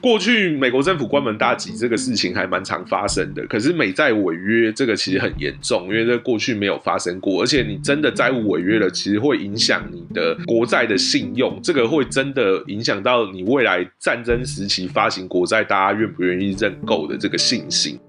[0.01, 17.99] 过去美国政府关门大吉这个事情还蛮常发生的，可是美债违约这个其实很严重，因为这过去没有发生过，而且你真的债务违约了，其实会影响你的国债的信用，这个会真的影响到你未来战争时期发行国债，大家愿不愿意认购的这个信心。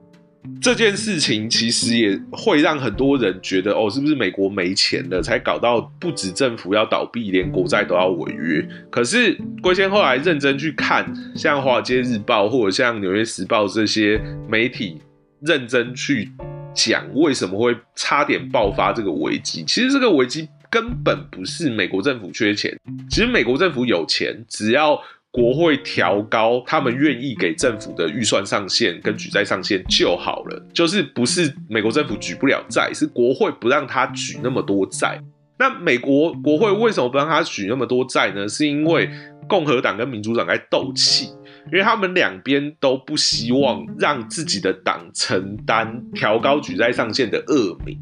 [0.60, 8.66] 这件事情其实也会让很多人觉得，哦，是不是美国没钱了，才搞到不止政府要倒闭，连国债都要违约？
[8.90, 15.00] 可是龟仙后来认真去看，像《华尔街日报》或者像《纽约时报》这些媒体，
[15.40, 16.30] 认真去
[16.74, 19.64] 讲为什么会差点爆发这个危机。
[19.64, 22.76] 其实这个危机根本不是美国政府缺钱，
[23.08, 25.00] 其实美国政府有钱，只要。
[25.32, 35.18] 国会调高他们愿意给政府的预算上限跟举债上限就好了，就是不是美国政府举不了债，是国会不让他举那么多债。
[35.58, 38.46] 那美国国会为什么不让他举那么多债呢？
[38.46, 39.08] 是因为
[39.48, 41.30] 共和党跟民主党在斗气，
[41.72, 47.98] 因为他们两边都不希望让自己的党承担调高举债上限的恶名。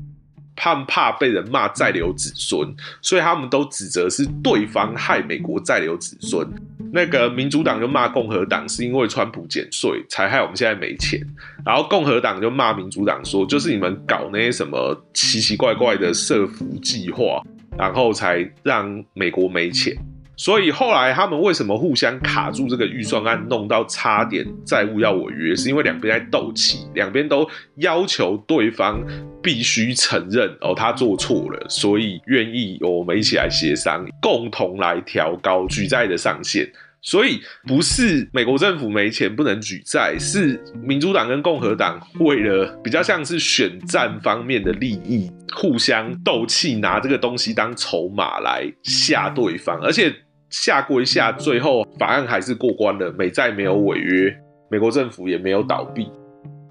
[0.57, 6.47] 怕怕被人骂再留子孙，所以他们都指责是对方害美国再留子孙。
[6.92, 11.20] 那个民主党就骂共和党是因为川普减税才害我们现在没钱，
[11.64, 17.42] 然后共和党就骂民主党说就是你们搞那些什么奇奇怪怪的设伏计划，
[17.79, 19.96] 然后才让美国没钱。
[20.40, 27.46] 所以后来他们为什么互相卡住这个预算案，弄到差点债务要违约，是因为两边在斗气，两边都
[27.77, 29.04] 要求对方
[29.42, 36.67] 必须承认哦，他做错了，所以愿意我们一起来协商，共同来调高举债的上限。
[37.02, 50.10] 所以不是美国政府没钱不能举债，是民主党跟共和党为了比较像是选战方面的利益，互相斗气，拿这个东西当筹码来吓对方，而且。
[50.51, 54.37] 下过一下，最后法案还是过关了，美债没有违约。
[54.71, 56.07] 美国政府也没有倒闭。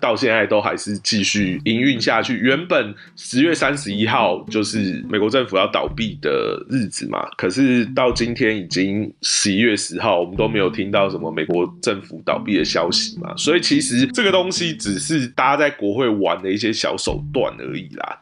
[0.02, 2.38] 到现在都还是继续营运下去。
[2.38, 13.36] 原本十月三十一号就是美国政府要倒闭的日子嘛，可是到今天已经十一月十号，我们都没有听到什么美国政府倒闭的消息嘛。
[13.36, 18.22] 所以其实这个东西只是大家在国会玩的一些小手段而已啦。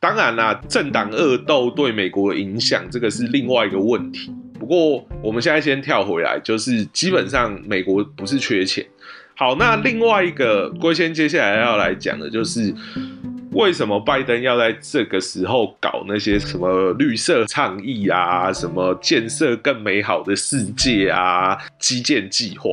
[0.00, 4.32] 当然啦，政党恶斗对美国的影响，这个是另外一个问题。
[4.58, 8.84] 不过我们现在先跳回来，就是基本上美国不是缺钱。
[9.36, 12.74] 好，那另外一个龟仙接下来要来讲的就是，
[13.52, 22.68] 为什么拜登要在这个时候搞那些什么绿色倡议啊，什么建设更美好的世界啊，基建计划？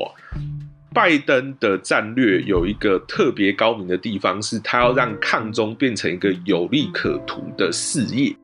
[0.91, 8.35] 拜登的战略有一个特别高明的地方，是他要让抗中变成一个有利可图的事业，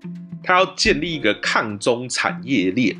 [0.44, 2.96] 他要建立一个抗中产业链。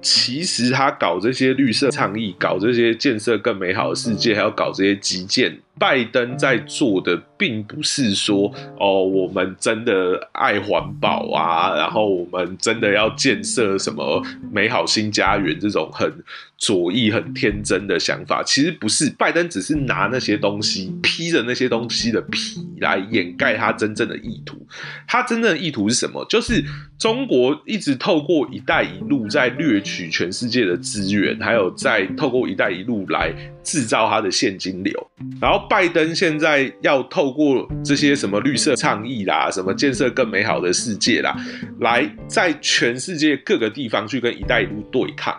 [0.00, 5.58] 其实他搞这些绿色倡议，搞这些建设更美好的世界，还要搞这些基建。
[5.78, 14.20] 拜登在做的，并不是说哦，我们真的爱环保啊，然后我们真的要建设什么
[14.50, 16.12] 美好新家园这种很
[16.58, 18.42] 左翼、很天真的想法。
[18.44, 24.66] 其实不是，拜登只是拿那些东西披着那些东西的皮来掩盖他真正的意图。
[25.06, 26.24] 他真正的意图是什么？
[26.28, 26.62] 就是
[26.98, 33.32] 中国一直透过“一带一路”在掠取全世界的资源，还有在透过“一带一路”来。
[33.64, 41.36] 制造它的现金流，然后拜登现在要透过这些什么绿色倡议啦，什么建设更美好的世界啦，
[41.80, 45.38] 来在全世界各个地方去跟“一带一路”对抗。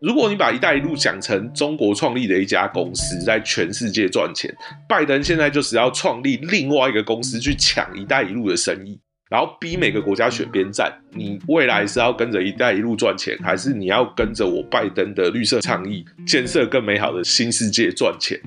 [0.00, 4.54] 如果你把“一带一路”讲成中国创立的一家公司，在全世界赚钱，
[4.86, 9.00] 拜登现在就是要创立另外一个公司去抢“一带一路”的生意。
[9.30, 18.38] 然后逼每个国家选边站，你未来是要跟着“一带一路”赚钱，还是你要跟着我拜登的绿色倡议，建设更美好的新世界赚钱？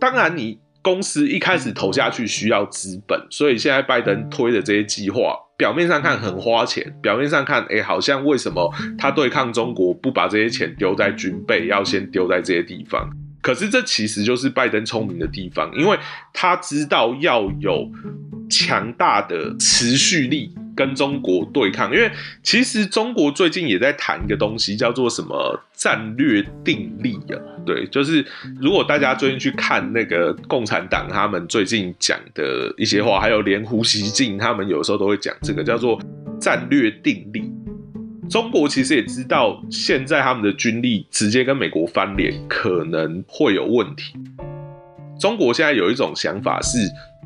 [0.00, 13.10] 当然，你公司一开始投下去需要资本，所以现在拜登推的这些计划，表面上看很花钱，表面上看，哎，好像为什么他对抗中国不把这些钱丢在军备，要先丢在这些地方？
[13.42, 15.98] 可是这其实就是拜登聪明的地方，因为
[16.32, 17.90] 他知道要有。
[18.52, 22.10] 强大的持续力跟中国对抗，因为
[22.42, 27.36] 其实中国最近也在谈一个东西，叫做什么战略定力啊？
[27.66, 28.24] 对，就是
[28.58, 36.00] 如果大家最近去看那个共产党他们最近讲的一些话，还有连胡锡进他们有时候都会讲这个叫做
[36.40, 37.52] 战略定力。
[38.30, 44.14] 中国其实也知道，现在他们的军力直接跟美国翻脸可能会有问题。
[45.20, 46.78] 中国现在有一种想法是，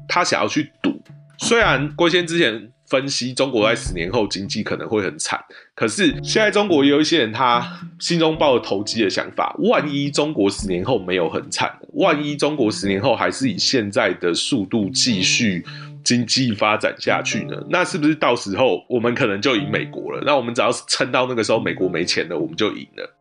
[0.09, 1.01] 他想要去赌。
[1.39, 5.43] 虽然郭先之前分析中国在十年后经济可能会很惨，
[5.75, 9.55] 可是现在中国也有一些人他心中抱着投机的想法。
[9.61, 15.65] 万一中国十年后没有很惨，万一中国十年后还是以现在的速度继续
[16.05, 17.57] 经济发展下去呢？
[17.71, 20.23] 那是不是到时候我们可能就赢美国了？
[20.27, 23.15] 那我们只要是撑到那个时候，美国没钱了，我们就赢了。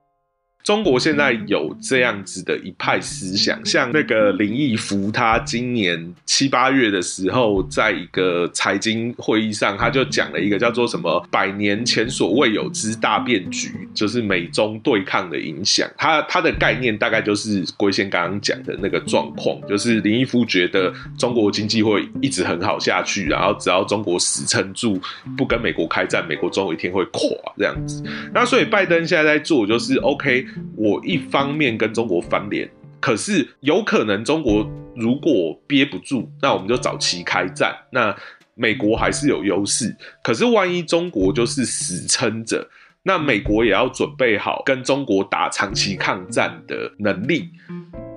[0.64, 15.86] 中国现在有这样子的一派思想，像那个林毅夫，他今年七八月的时候，在一个财经会议上，他就讲了一个叫做什么“百年前所未有之大变局”，就是美中对抗的影响。
[15.98, 24.98] 他他的概念大概就是龟先刚刚讲的那个状况，就是林毅夫觉得中国经济会一直很好下去，然后只要中国死撑住，
[25.36, 27.22] 不跟美国开战，美国总有一天会垮
[27.58, 28.02] 这样子。
[28.34, 30.48] 那所以拜登现在在做就是 OK。
[30.76, 38.16] 我一方面跟中国翻脸，可是有可能中国如果憋不住，那我们就早期开战，那
[38.56, 39.96] 美国还是有优势。
[40.24, 42.70] 可是万一中国就是死撑着，
[43.04, 47.50] 那美国也要准备好跟中国打长期抗战的能力。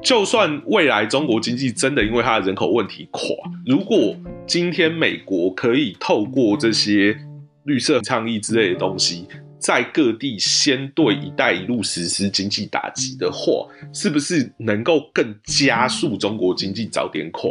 [0.02, 3.22] 就算未来中国经济真的因为它的人口问题垮，
[3.64, 4.14] 如果
[4.46, 7.18] 今天美国可以透过这些
[7.64, 9.26] 绿色倡议之类的东西。
[9.66, 17.50] 在各地先对“一带一路”实施经济打击的话，是不是能够更加速中国经济早点垮？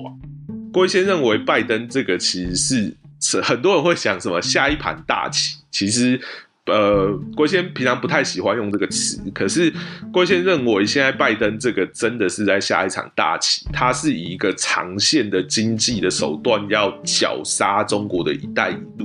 [0.72, 5.58] 龟先认为，拜登这个其实是是很多人会想什么下一盘大棋。
[5.70, 6.18] 其实，
[6.68, 9.74] 呃，郭先平常不太喜欢用这个词，可是
[10.14, 19.05] 郭先认为，现在拜登这个真的是在下一场大棋，他是以一个长线的经济的手段要绞杀中国的一带一路。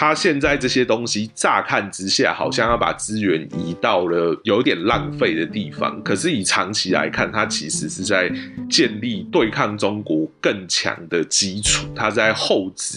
[0.00, 6.02] 他现在这些东西乍看之下，好像要把资源移到了有点浪费的地方。
[6.02, 8.32] 可是以长期来看，他其实是在
[8.70, 12.96] 建立对抗中国更强的基础，他在厚植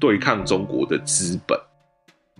[0.00, 1.56] 对抗中国的资本。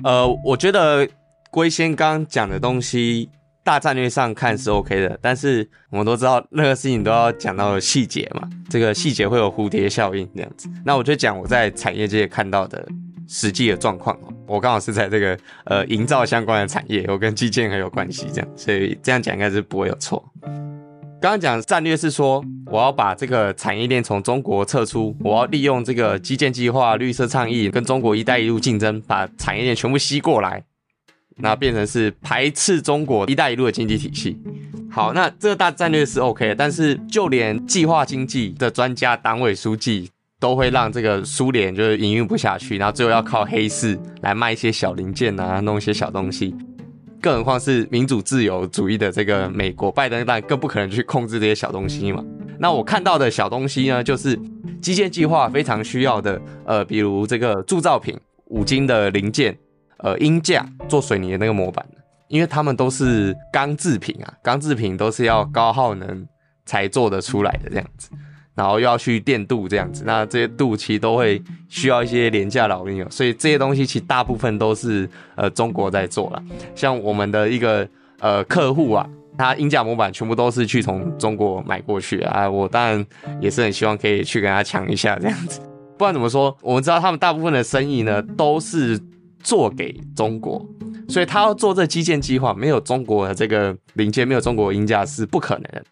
[0.02, 1.08] 呃，我觉得
[1.52, 3.30] 龟仙刚讲的东西
[3.62, 10.68] 大战略上看是 OK 的，但是我们都知道任何事情都要讲到细节嘛，这个细节会有蝴蝶效应这样子。
[10.84, 12.84] 那我就讲我在产业界看到的
[13.30, 14.18] 实际的状况。
[14.48, 20.22] 我刚好是在这个呃营造相关的产业，我跟基建很有关系，这样，所以这样讲应该是不会有错。
[21.20, 30.64] 刚刚讲战略是说，我要把这个产业链从中国撤出，我要利用这个基建计划、绿色倡议跟中国“一带一路”竞争，把产业链全部吸过来。
[31.36, 34.36] 那变成是排斥中国“一带一路”的经济体系。
[34.90, 40.10] 好，那这个大战略是 OK 的，但是就连计划经济的专家、党委书记
[40.40, 46.52] 都会让这个苏联就是营运不下去，然后最后要靠黑市来卖一些小零件啊，弄一些小东西。
[47.20, 52.24] 更何况是民主自由主义的这个美国，拜登当然更不可能去控制这些小东西嘛。
[52.58, 54.36] 那我看到的小东西呢，就是
[54.80, 59.56] 基建计划非常需要的，呃，比如这个铸造品、五金的零件。
[60.02, 61.86] 呃，鹰架做水泥的那个模板，
[62.28, 66.26] 因为他们都是钢制品啊，钢制品都是要高耗能
[66.64, 68.08] 才做得出来的这样子，
[68.54, 76.42] 然后又要去电镀这样子，那这些镀其实都会需要一些廉价劳力哦，所以这些东西其实大部分都是呃中国在做了，
[76.74, 77.88] 像我们的一个
[78.18, 79.06] 呃客户啊，
[79.38, 83.06] 他鹰架模板全部都是去从中国买过去啊，我当然
[83.40, 85.60] 也是很希望可以去跟他抢一下这样子，
[85.96, 89.00] 不管怎么说，我们知道他们大部分的生意呢都是。
[89.42, 90.62] 做给中国，
[91.08, 95.82] 所以他要做这基建计划，没有中国的这个零件，没有中国英价是不可能的。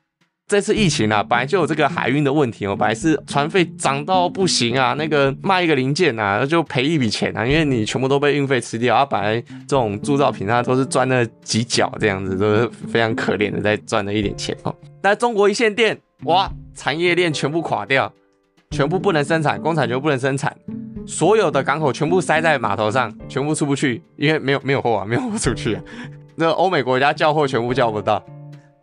[0.48, 9.04] 这次疫情啊，本来就有这个海运的问题哦，本来是船费涨到不行啊，那个卖一个零件啊，就赔一笔钱啊，因为你全部都被运费吃掉啊。
[9.04, 14.74] 本来这种铸造品啊都是赚那几角这样子，都是非常可怜的在赚那一点钱哦。
[15.02, 18.10] 但中国一线电，哇，产业链全部垮掉，
[18.70, 20.56] 全部不能生产，工厂全部不能生产。
[21.06, 25.74] 所有的港口全部塞在码头上，全部出不去，因为没有没有货啊，没有货出去。
[25.74, 25.82] 啊
[26.40, 28.24] 那欧美国家叫货全部叫不到，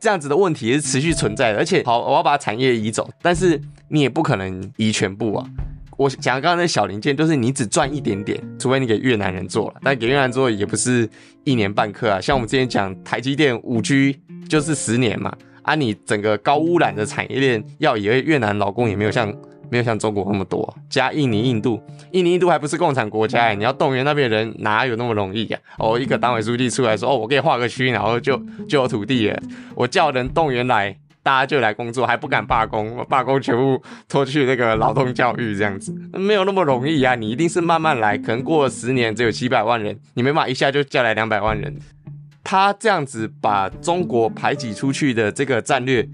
[0.06, 1.58] 这样子的问题是持续存在的。
[1.58, 5.44] 而且，好，我要把产业移走，但是你也不可能移全部啊。
[5.98, 11.10] 我讲刚刚那小零件，就是你只赚一点点，除非你给越南人做了，但给越南做也不是
[11.44, 12.22] 一年半刻啊。
[12.22, 19.36] 像我们之前讲台积电五 G 就是十年嘛，啊，你整个高污染的产业链要以为越南老公也没有像。
[19.70, 25.60] 没有像中国那么多，加印尼、印度，印尼、印度还不是共产国家，你要动员那边人哪有那么容易呀？
[25.78, 28.38] 哦，一个党委书记出来说，哦，我给你划个区，然后就
[28.68, 29.42] 就有土地了。
[29.76, 37.16] 我叫人动员来，大家就来工作，还不敢罢工，罢工全部拖去那个劳动教育这样子，没有那么容易啊！
[37.16, 41.76] 你一定是慢慢来，可能过了十年只有七百万人，你没法一下就叫来两百万人。
[42.44, 46.08] 他这样子把中国排挤出去的这个战略。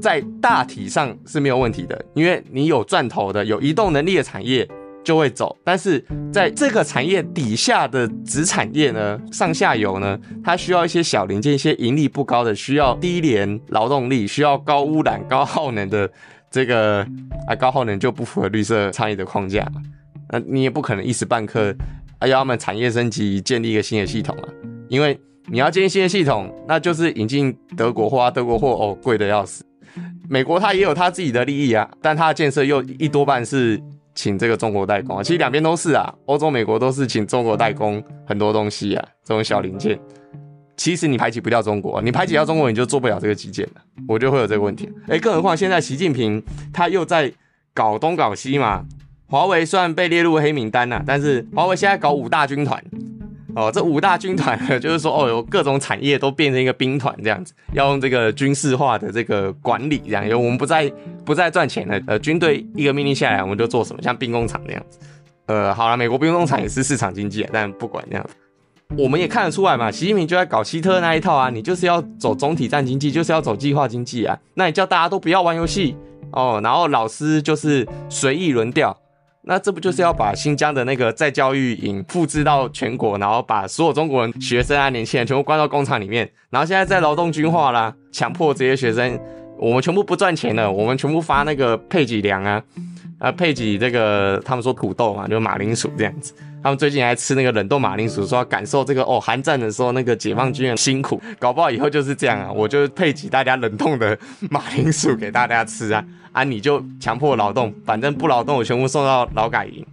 [0.00, 4.68] 在大体上是没有问题的，因为你有赚头的、有移动能力的产业
[5.04, 5.56] 就会走。
[5.64, 16.10] 但是在这个产业底下的子产业呢，上下游呢，它需要一些小零件、一些盈利不高的、需要低廉劳动力、需要高污染、高耗能的
[16.50, 17.06] 这个
[17.46, 19.82] 啊，高耗能就不符合绿色倡议的框架嘛。
[20.30, 21.74] 那你也不可能一时半刻
[22.18, 24.48] 啊要他们产业升级、建立一个新的系统啊，
[24.88, 25.16] 因为
[25.48, 29.64] 你要建立新的系统，那就是引进德国货啊，德国货哦贵的要死。
[30.28, 33.80] 美国它也有它自己的利益啊，但它的建设又一多半是
[34.14, 35.22] 请这个中国代工啊。
[35.22, 39.98] 其实两边都是啊，欧洲、美国都是请中国代工很多东西啊，这种小零件。
[40.76, 43.82] 其实你排挤不掉中国，你排挤掉中国，你就做不了这个基建了。
[44.06, 44.88] 我就会有这个问题。
[45.08, 47.32] 哎，更何况现在习近平他又在
[47.72, 48.84] 搞东搞西嘛。
[49.28, 52.82] 华为虽然被列入黑名单了，但是华为现在搞五大军团。
[53.56, 60.92] 哦，这五大军团 就是说，哦，有各种产业都变成一个兵团这样子，要用这个军事化的这个管理这样，因为我们不再
[61.24, 61.98] 不再赚钱了。
[62.06, 64.98] 呃，军队一个命令下来，我们就做什么，像兵工厂那样子。
[65.46, 68.26] 呃，好了，美国兵工厂也是市场经济，但不管这样，
[68.98, 74.38] 我们也看得出来嘛，习近平就在搞希特那一套啊，你就是要走总体战经济，就是要走计划经济啊。
[74.52, 75.96] 那你叫大家都不要玩游戏
[76.30, 78.94] 哦，然后老师就是随意轮调。
[79.48, 89.16] 那这不就是要把新疆的那个再教育营复制到全国，然后把所有中国人、学生啊、年轻人全部关到工厂里面，然后现在在劳动军化啦，强迫这些学生，
[89.56, 92.60] 我们全部不赚钱了，我们全部发那个配给粮啊，
[93.20, 96.34] 啊配给这个他们说土豆嘛，就马铃薯这样子。
[96.66, 102.50] 他们最近还吃那个冷冻马铃薯，说要感受这个哦，寒战的时候那个解放军的辛苦，搞不好以后就是这样啊！
[102.50, 104.18] 我就配给大家冷冻的
[104.50, 106.42] 马铃薯给大家吃啊啊！
[106.42, 109.86] 你就强迫劳动，反正不劳动我全部送到劳改营，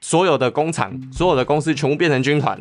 [0.00, 2.56] 所有的工厂、所有的公司全部变成军团。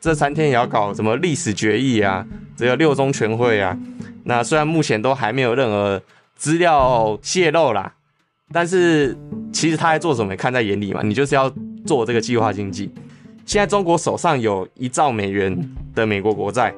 [0.00, 2.26] 这三天也要搞什么历史决议啊，
[2.56, 3.76] 这个六中全会啊。
[4.24, 6.00] 那虽然目前都还没有任何
[6.34, 7.92] 资料泄露啦，
[8.50, 9.14] 但是
[9.52, 11.02] 其实他在做什么，看在眼里嘛。
[11.04, 11.52] 你就是要。
[11.86, 12.90] 做这个计划经济，
[13.46, 15.56] 现在中国手上有一兆美元
[15.94, 16.74] 的美国国债，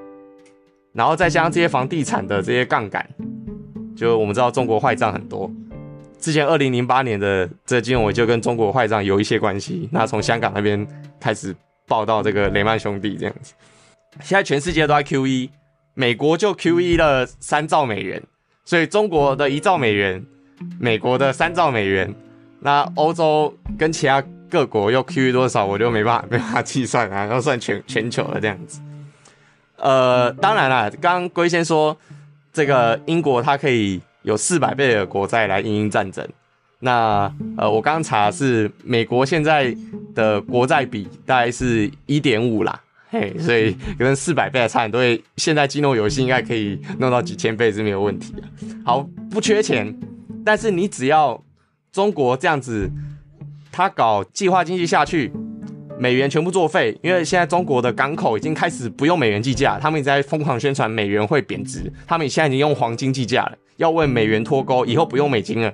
[0.93, 3.09] 然后再加上这些房地产的这些杠杆，
[3.97, 5.51] 就我们知道中国坏账很多。
[6.21, 9.89] 之前二零零八年的这金融危就跟中国坏账有一些关系。
[9.93, 10.87] 那从香港那边
[11.21, 11.55] 开始
[11.87, 13.55] 报道这个雷曼兄弟这样子，
[14.21, 15.49] 现在全世界都在 QE，
[15.95, 18.21] 美国就 QE 了三兆美元，
[18.65, 20.27] 所以中国的一兆美元，
[20.81, 22.13] 美国的三兆美元，
[22.59, 24.21] 那欧洲跟其他
[24.51, 28.81] 各国又 QE 多少，我就没办法没办法计算啊，要算全全球的这样子。
[29.77, 31.97] 呃，当然了，刚龟先说
[32.53, 34.01] 这个英国它可以。
[34.23, 36.27] 有四百倍的国债来应应战争，
[36.81, 39.75] 那呃，我刚查是美国现在
[40.15, 42.79] 的国债比大概是一点五啦，
[43.09, 45.01] 嘿，所以跟四百倍的差很多。
[45.37, 48.43] 现在金融游戏应该可以弄到几千倍是没有问题的。
[48.85, 49.97] 好，不缺钱，
[50.45, 51.43] 但是你只要
[51.91, 52.91] 中国这样子，
[53.79, 55.31] 他搞计划经济下去。
[55.97, 65.73] 美元全部作废，因为现在中国的港口已经开始不用美元计价，他们也在疯狂宣传美元会贬值，他们现在已经用黄金计价了，要为美元脱钩，以后不用美金了，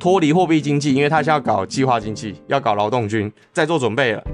[0.00, 4.24] 脱离货币经济，因为他是要搞计划经济，要搞劳动军，在做准备了，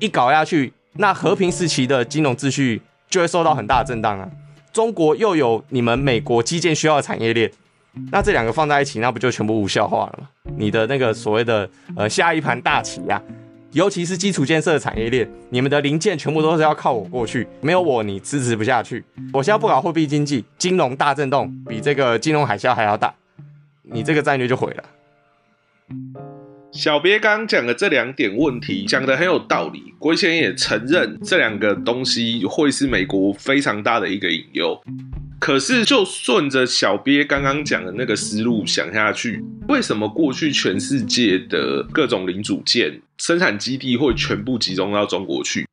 [0.00, 4.28] 一搞下去，那和平时期的金融秩序就会受到很大的震荡啊。
[4.72, 7.52] 中国又有你们美国基建需要的产业链，
[8.10, 10.28] 那这两个放在一起，那不就全部无效化了吗？
[10.56, 13.22] 你的那个所谓的呃下一盘大棋呀。
[13.72, 19.04] 尤其是基础建设的产业链，你们的零件全部都是要靠我过去，没有我你支持不下去。
[19.34, 23.12] 我现在不搞货币经济，金融大震动，比这个金融海啸还要大，
[23.82, 24.84] 你这个战略就毁了。
[26.72, 34.80] 小别刚讲的这两点问题讲的很有道理，龟先也承认这两个东西会是美国非常大的一个隐忧。
[35.38, 45.66] 可是，就顺着小鳖刚刚讲的那个思路想下去，为什么过去全世界的各种零组件生产基地会全部集中到中国去？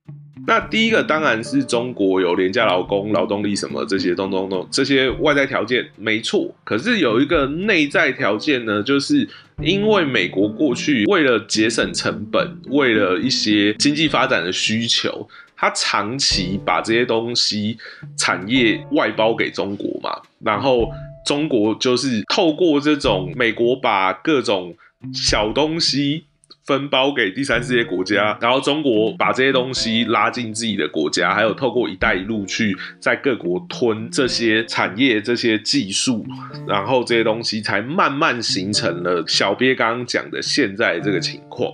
[0.46, 6.54] 那第一个当然是中国有廉价劳工、劳动力什么这些东东东这些外在条件没错。
[6.66, 9.28] 可是有一个内在条件呢，就是
[9.62, 15.28] 因为美国过去为了节省成本，为了一些经济发展的需求。
[15.64, 17.78] 他长期把这些东西
[18.18, 20.92] 产业外包给中国嘛，然后
[21.26, 24.76] 中国就是透过这种美国把各种
[25.14, 26.26] 小东西
[26.66, 36.26] 分包给第三世界国家，然后中国把这些东西拉进自己的国家，还有透过“一带一路”去在各国吞这些产业、这些技术，
[36.68, 41.74] 然后这些东西才慢慢形成了小鳖刚刚讲的现在这个情况。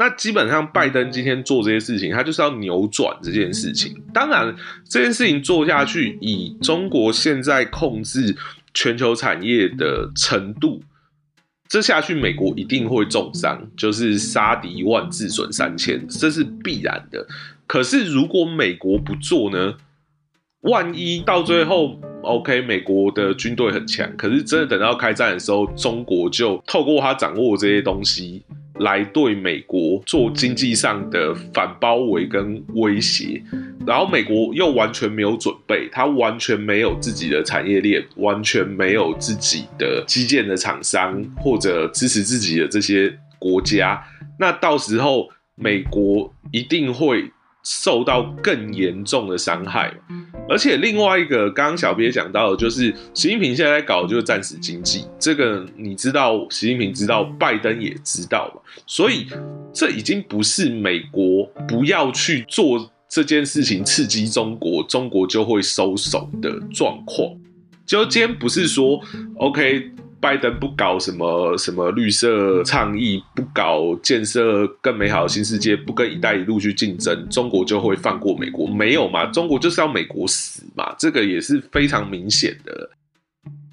[0.00, 4.02] 那基本上，拜登今天做这些事情，他就是要扭转这件事情。
[4.14, 4.56] 当然，
[4.88, 8.34] 这件事情做下去，以中国现在控制
[8.72, 10.82] 全球产业的程度，
[11.68, 17.26] 这下去美国一定会重伤，就是杀敌一万，自损三千，这是必然的。
[17.66, 19.74] 可是，如果美国不做呢？
[20.62, 28.42] 万一到最后，OK，美国的军队很强，可是真的等到开战的时候，中国就透过他掌握这些东西。
[28.80, 33.42] 来对美国做经济上的反包围跟威胁，
[33.86, 44.02] 然后美国又完全没有准备，他完全没有自己的产业链，完全没有自己的基建的厂商或者支持自己的这些国家，
[44.38, 47.30] 那到时候美国一定会。
[47.62, 49.92] 受到更严重的伤害，
[50.50, 59.28] 而且另外一个，刚刚小编讲到的，就是习近平现在在搞的就是战时经济，这个你知道，习近平知道，拜登也知道嘛，所以
[59.72, 67.32] 这已经不是美国不要去做这件事情刺激中国，中国就会收手的状况。
[67.86, 69.00] 就今天不是说
[69.38, 69.92] OK。
[70.20, 78.66] 拜登不搞什么什么绿色倡议，不搞建设更美好的新世界，不跟“一带一路”去竞争，中国就会放过美国？
[78.66, 79.24] 没有嘛？
[79.26, 80.94] 中国就是要美国死嘛？
[80.98, 82.90] 这个也是非常明显的。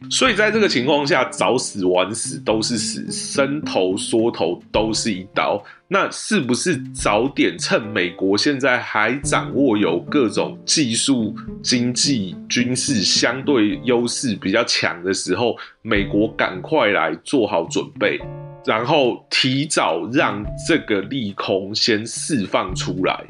[0.09, 5.61] 所以在这个情况下，早死晚死都是死，伸头缩头都是一刀。
[5.89, 18.19] 那是不是早点趁美国现在还掌握有各种技术、经济、军事相对优势比较强的时候，美国赶快来做好准备，
[18.65, 23.25] 然后提早让这个利空先释放出来？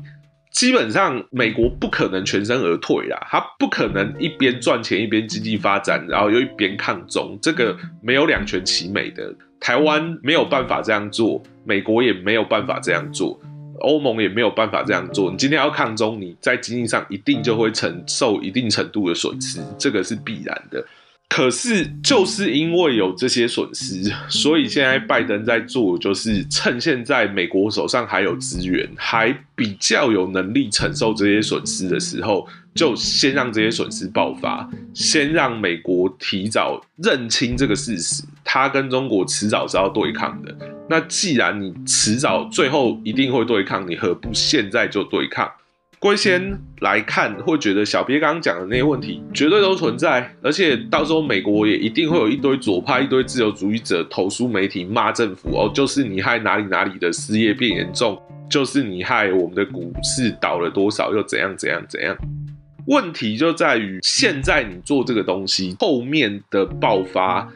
[0.57, 9.31] 基本上，美国不可能全身而退啦，他不可能一边赚钱一边经济发展，然后又一边抗中，这个没有两全其美的。
[9.59, 13.39] 台湾没有办法这样做，美国也没有办法这样做，
[13.81, 15.29] 欧盟也没有办法这样做。
[15.29, 20.83] 你今天要抗中，你在经济上一定就会承受一定程度的损失，这个是必然的。
[21.29, 40.55] 可是就是因为有这些损失，所以现在拜登在做，就是趁现在美国手上还有资源，还比较有能力承受这些损失的时候，就先让这些损失爆发，先让美国提早认清这个事实，他跟中国迟早是要对抗的。
[40.89, 45.51] 那既然你迟早最后一定会对抗，你何不现在就对抗？
[45.99, 62.15] 龟仙来看，会觉得小鳖刚刚讲的那些问题绝对都存在，而且到时候美国也一定会有一堆左派、一堆自由主义者投诉媒体骂政府哦，就是你害哪里哪里的失业变严重，就是你害我们的股市倒了多少，又怎样怎样怎样。
[62.85, 67.51] 问题就在于现在你做这个东西后面的爆发，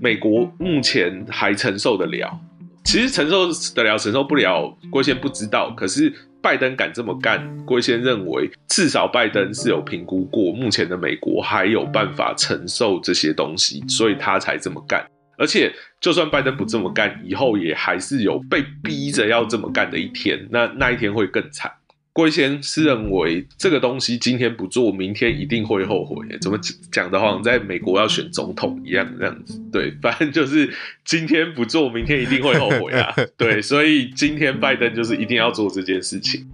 [0.00, 2.38] 美国目前还承受得了？
[2.84, 6.14] 其实承受得了，承受不了，郭先不知道，可是。
[6.46, 15.04] 拜登敢这么干，龟先认为至少拜登是有评估过目前的美国还有办法承受这些东西，所以他才这么干。
[15.38, 21.68] 而且就算拜登不这么干，以后也还是有被逼着要这么干的一天，那那一天会更惨。
[22.16, 26.16] 龟先是认为这个东西今天不做，明天一定会后悔。
[26.40, 26.58] 怎么
[26.90, 29.60] 讲的话，在美国要选总统一样这样子。
[29.70, 30.72] 对，反正就是
[31.04, 33.14] 今天不做，明天一定会后悔啊。
[33.36, 36.48] 对，所以今天拜登就是一定要做这件事情。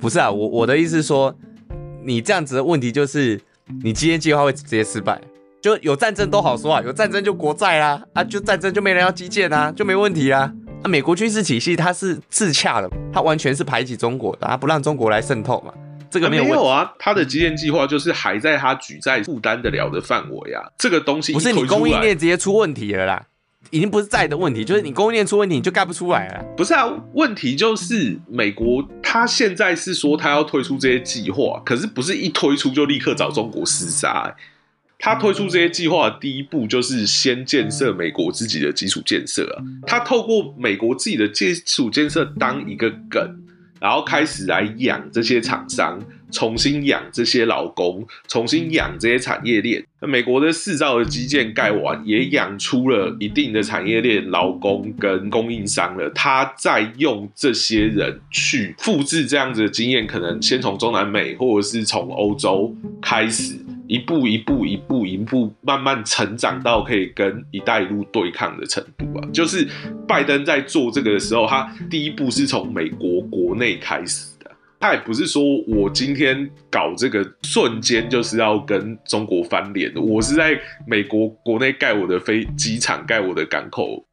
[0.00, 1.36] 不是啊，我我的意思是说，
[2.02, 3.38] 你这样子的问题就是，
[3.84, 5.20] 你今天计划会直接失败。
[5.60, 10.50] 就有战争都好说啊，有战争就国债啦，啊，就战争就没人要基建啊，就没问题啊。
[10.82, 15.72] 那美国军事体系它是自洽的，它完全是排挤中国的，它不让中国来渗透嘛。
[16.10, 20.62] 这个没有没有啊，它的基建计划就是还在它举债负担得了的范围啊。
[20.76, 23.24] 这个东西不是你供应链直接出问题了啦，
[23.70, 26.44] 已经不是债的问题，就是你供应链出问题，你就盖不出来了。
[26.56, 34.34] 不是啊，问题就是美国它现在是说它要推出这些计划，可是不是一推出就立刻找中国厮杀。
[35.04, 39.58] 他推出这些计划的第一步就是先建设美国自己的基础建设啊。
[39.84, 43.20] 他透过美国自己的基础建设当一个梗，
[43.80, 46.00] 然后开始来养这些厂商，
[46.30, 49.84] 重新养这些劳工，重新养这些产业链。
[50.00, 56.08] 那美国的四兆的基建盖完，也养出了一定的产业链、劳工跟供应商了。
[56.10, 63.56] 他再用这些人去复制这样子的经验，可能先从中南美或者是从欧洲开始。
[63.92, 69.28] 一步一步一步一步慢慢成长到可以跟“一带一路”对抗的程度啊！
[69.34, 69.68] 就是
[70.08, 74.50] 拜登在做这个的时候，他第一步是从美国国内开始的。
[74.80, 84.06] 他也不是说我今天搞这个瞬间就是要跟中国翻脸，我是在美国国内盖我的飞机场、盖我的港口。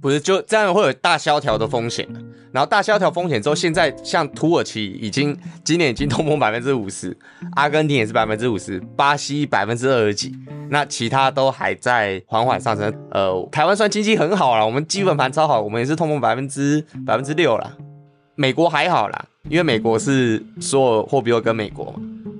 [0.00, 2.06] 不是就这样会有大萧条的风险，
[2.52, 7.16] 然后大萧条风险之后，现在像土耳其已经今年已经通膨百分之五十，
[7.56, 10.32] 阿根廷也是百分之五十，巴西百分之二十几，
[10.70, 12.92] 那其他都还在缓缓上升。
[13.10, 17.76] 呃，台湾算经济很好了，我们基本盘超好，我们也是通膨百分之百分之六了。
[18.36, 21.94] 美国还好啦，因为美国是所有货币都跟美国嘛。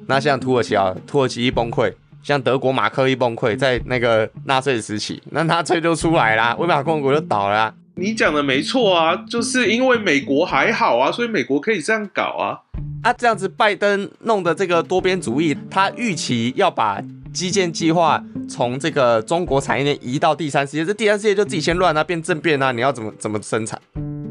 [0.06, 1.92] 那像土耳其啊，土耳其一崩溃。
[2.22, 7.74] 像德国马克一崩溃，在那个纳粹时期，那纳粹就出来啦，威玛共和国就倒了。
[7.94, 12.60] 你讲的没错啊，就是因为美国还好啊，所以美国可以这样搞啊。
[13.02, 17.02] 啊，这样子拜登弄的这个多边主义，他预期要把
[17.32, 23.80] 基建计划从这个中国产业链移到第三世界，这第三世界就自己先乱啊，变政变啊，你要怎么怎么生产？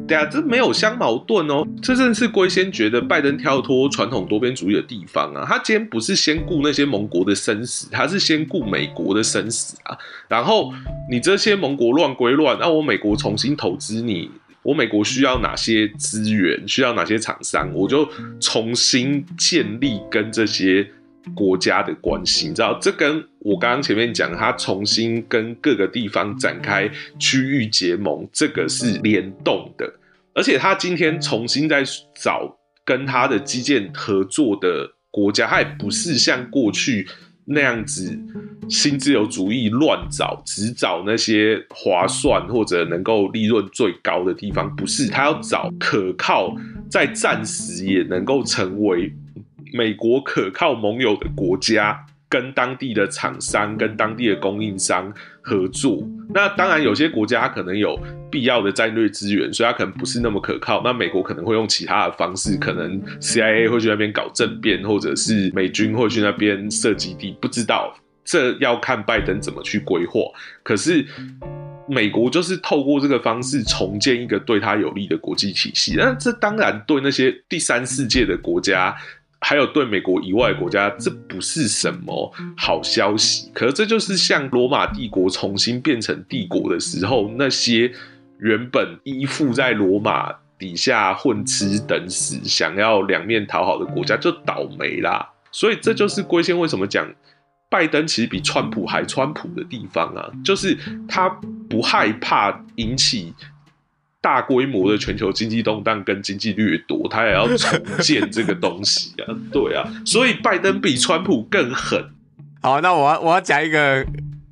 [0.08, 1.68] 对啊，这没有相矛盾哦。
[1.82, 5.46] 这正是龟先觉得拜登跳脱传统多边主义的地方啊。
[5.46, 9.98] 他今天不是先顾那些盟国的生死，他是先顾美国的生死啊。
[10.30, 10.74] 然后
[11.12, 14.32] 你这些盟国乱归乱，那我美国重新投资你，
[14.64, 18.08] 我美国需要哪些资源，需要哪些厂商，我就
[18.40, 20.88] 重新建立跟这些。
[21.36, 29.94] 国家的关系，你知道，这跟我刚刚前面讲，他重新跟各个地方展开区域结盟，这个是联动的。
[30.34, 31.84] 而且他今天重新在
[32.16, 37.08] 找跟他的基建合作的国家，他也不是像过去
[37.46, 38.18] 那样子
[38.70, 46.56] 新自由主义乱找，只找那些划算或者能够利润最高的地方，不是他要找可靠，
[46.90, 49.14] 在暂时也能够成为。
[49.78, 56.04] 美国可靠盟友的国家跟当地的厂商、跟当地的供应商合作，
[56.34, 57.98] 那当然有些国家可能有
[58.32, 60.82] 必要的战略资源，所以它可能不是那么可靠。
[60.84, 70.20] 那美国可能会用其他的方式，可能 CIA 会去那边搞政变，或者是美军会去那边设基地，不知道这要看拜登怎么去规划。
[70.64, 71.06] 可是
[71.88, 78.94] 美国就是透过这个方式重建一个对他有利的国际体系，那这当然对那些第三世界的国家。
[79.40, 83.52] 还有对美国以外的国家，这不是什么好消息。
[83.54, 87.92] 可是这就是像罗马帝国重新变成帝国的时候，那些
[88.40, 95.30] 原本依附在罗马底下混吃等死、想要两面讨好的国家就倒霉啦。
[95.52, 97.08] 所以这就是龟仙为什么讲
[97.70, 100.78] 拜登其实比川普还川普的地方啊，就是
[101.08, 101.30] 他
[101.70, 103.34] 不害怕引起。
[104.22, 112.04] 大规模的全球经济动荡跟经济掠夺，他也要重建这个东西啊， 对啊，所以拜登比川普更狠。
[112.62, 114.06] 好，那我要我要讲一个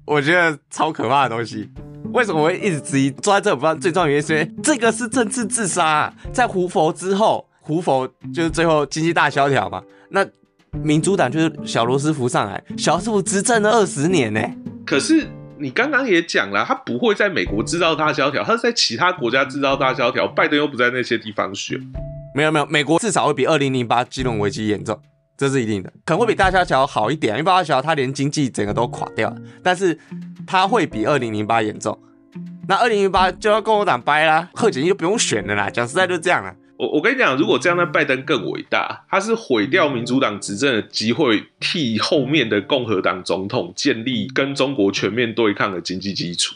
[0.05, 1.69] 我觉得超可怕的东西。
[2.13, 4.21] 为什么我会一直质疑坐在这不最重要原因？
[4.21, 6.13] 是因为这个是政治自杀。
[6.31, 10.25] 在胡佛之后，胡佛就是最后经济大萧条嘛，那
[10.71, 14.39] 民主党就是小罗斯福上来，小罗斯福执政了二十年呢。
[14.85, 15.27] 可是。
[15.57, 20.27] 你刚刚也讲了，他不会在美国制造大萧条，他是在其他国家制造大萧条。
[20.27, 21.79] 拜登又不在那些地方选，
[22.33, 24.99] 没有没有，美国至少会比二零零八金融危机严重，
[25.37, 29.97] 这是一定的，可能会比大萧条好一点，因为大萧条它连经济整个都垮掉了，但是
[30.45, 31.97] 它会比二零零八严重。
[32.67, 36.53] 那二零零八就要共和党掰啦，贺锦丽就不用选了啦，讲实在就这样了。
[36.77, 39.05] 我我跟你讲，如果这样，那拜登更伟大。
[39.09, 46.55] 他是毁掉民主党执政的机会，替后面的共和党总统建立跟中国全面对抗的经济基础。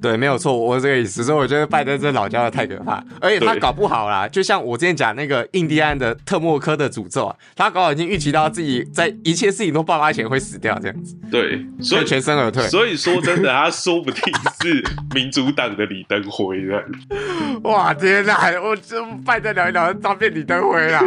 [0.00, 1.22] 对，没有错，我是这个意思。
[1.22, 11.14] 所以我觉得拜登这老家伙太可怕，而且他搞不好啦，就像我之前讲那个印第安的特莫科的诅咒啊，他搞好已经预期到自己在一切事情都爆发前会死掉这样子。
[11.30, 12.66] 对，所以全身而退。
[12.68, 14.22] 所以说真的，他说不定
[14.62, 14.84] 是
[15.14, 16.82] 民主党的李登辉的。
[17.64, 18.58] 哇，天哪！
[18.62, 21.02] 我这拜登聊一聊，诈骗李登辉啦，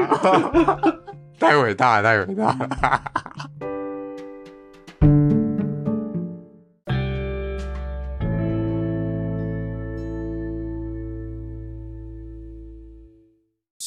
[1.39, 3.72] 太伟大了，太伟大了。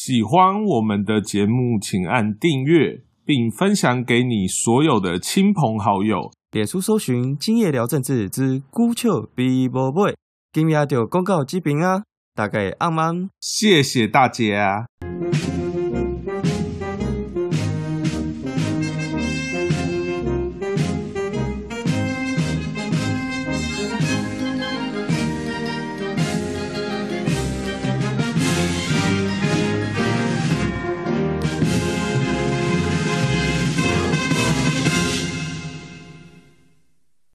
[0.07, 6.31] 喜欢我们的节目，请按订阅，并分享给你所有的亲朋好友。
[6.53, 10.15] 脸书搜寻“今夜聊政治之孤丘比伯贝”，
[10.55, 12.05] 今夜就公告这边啊，
[12.37, 14.87] 大概暗安，谢谢大家。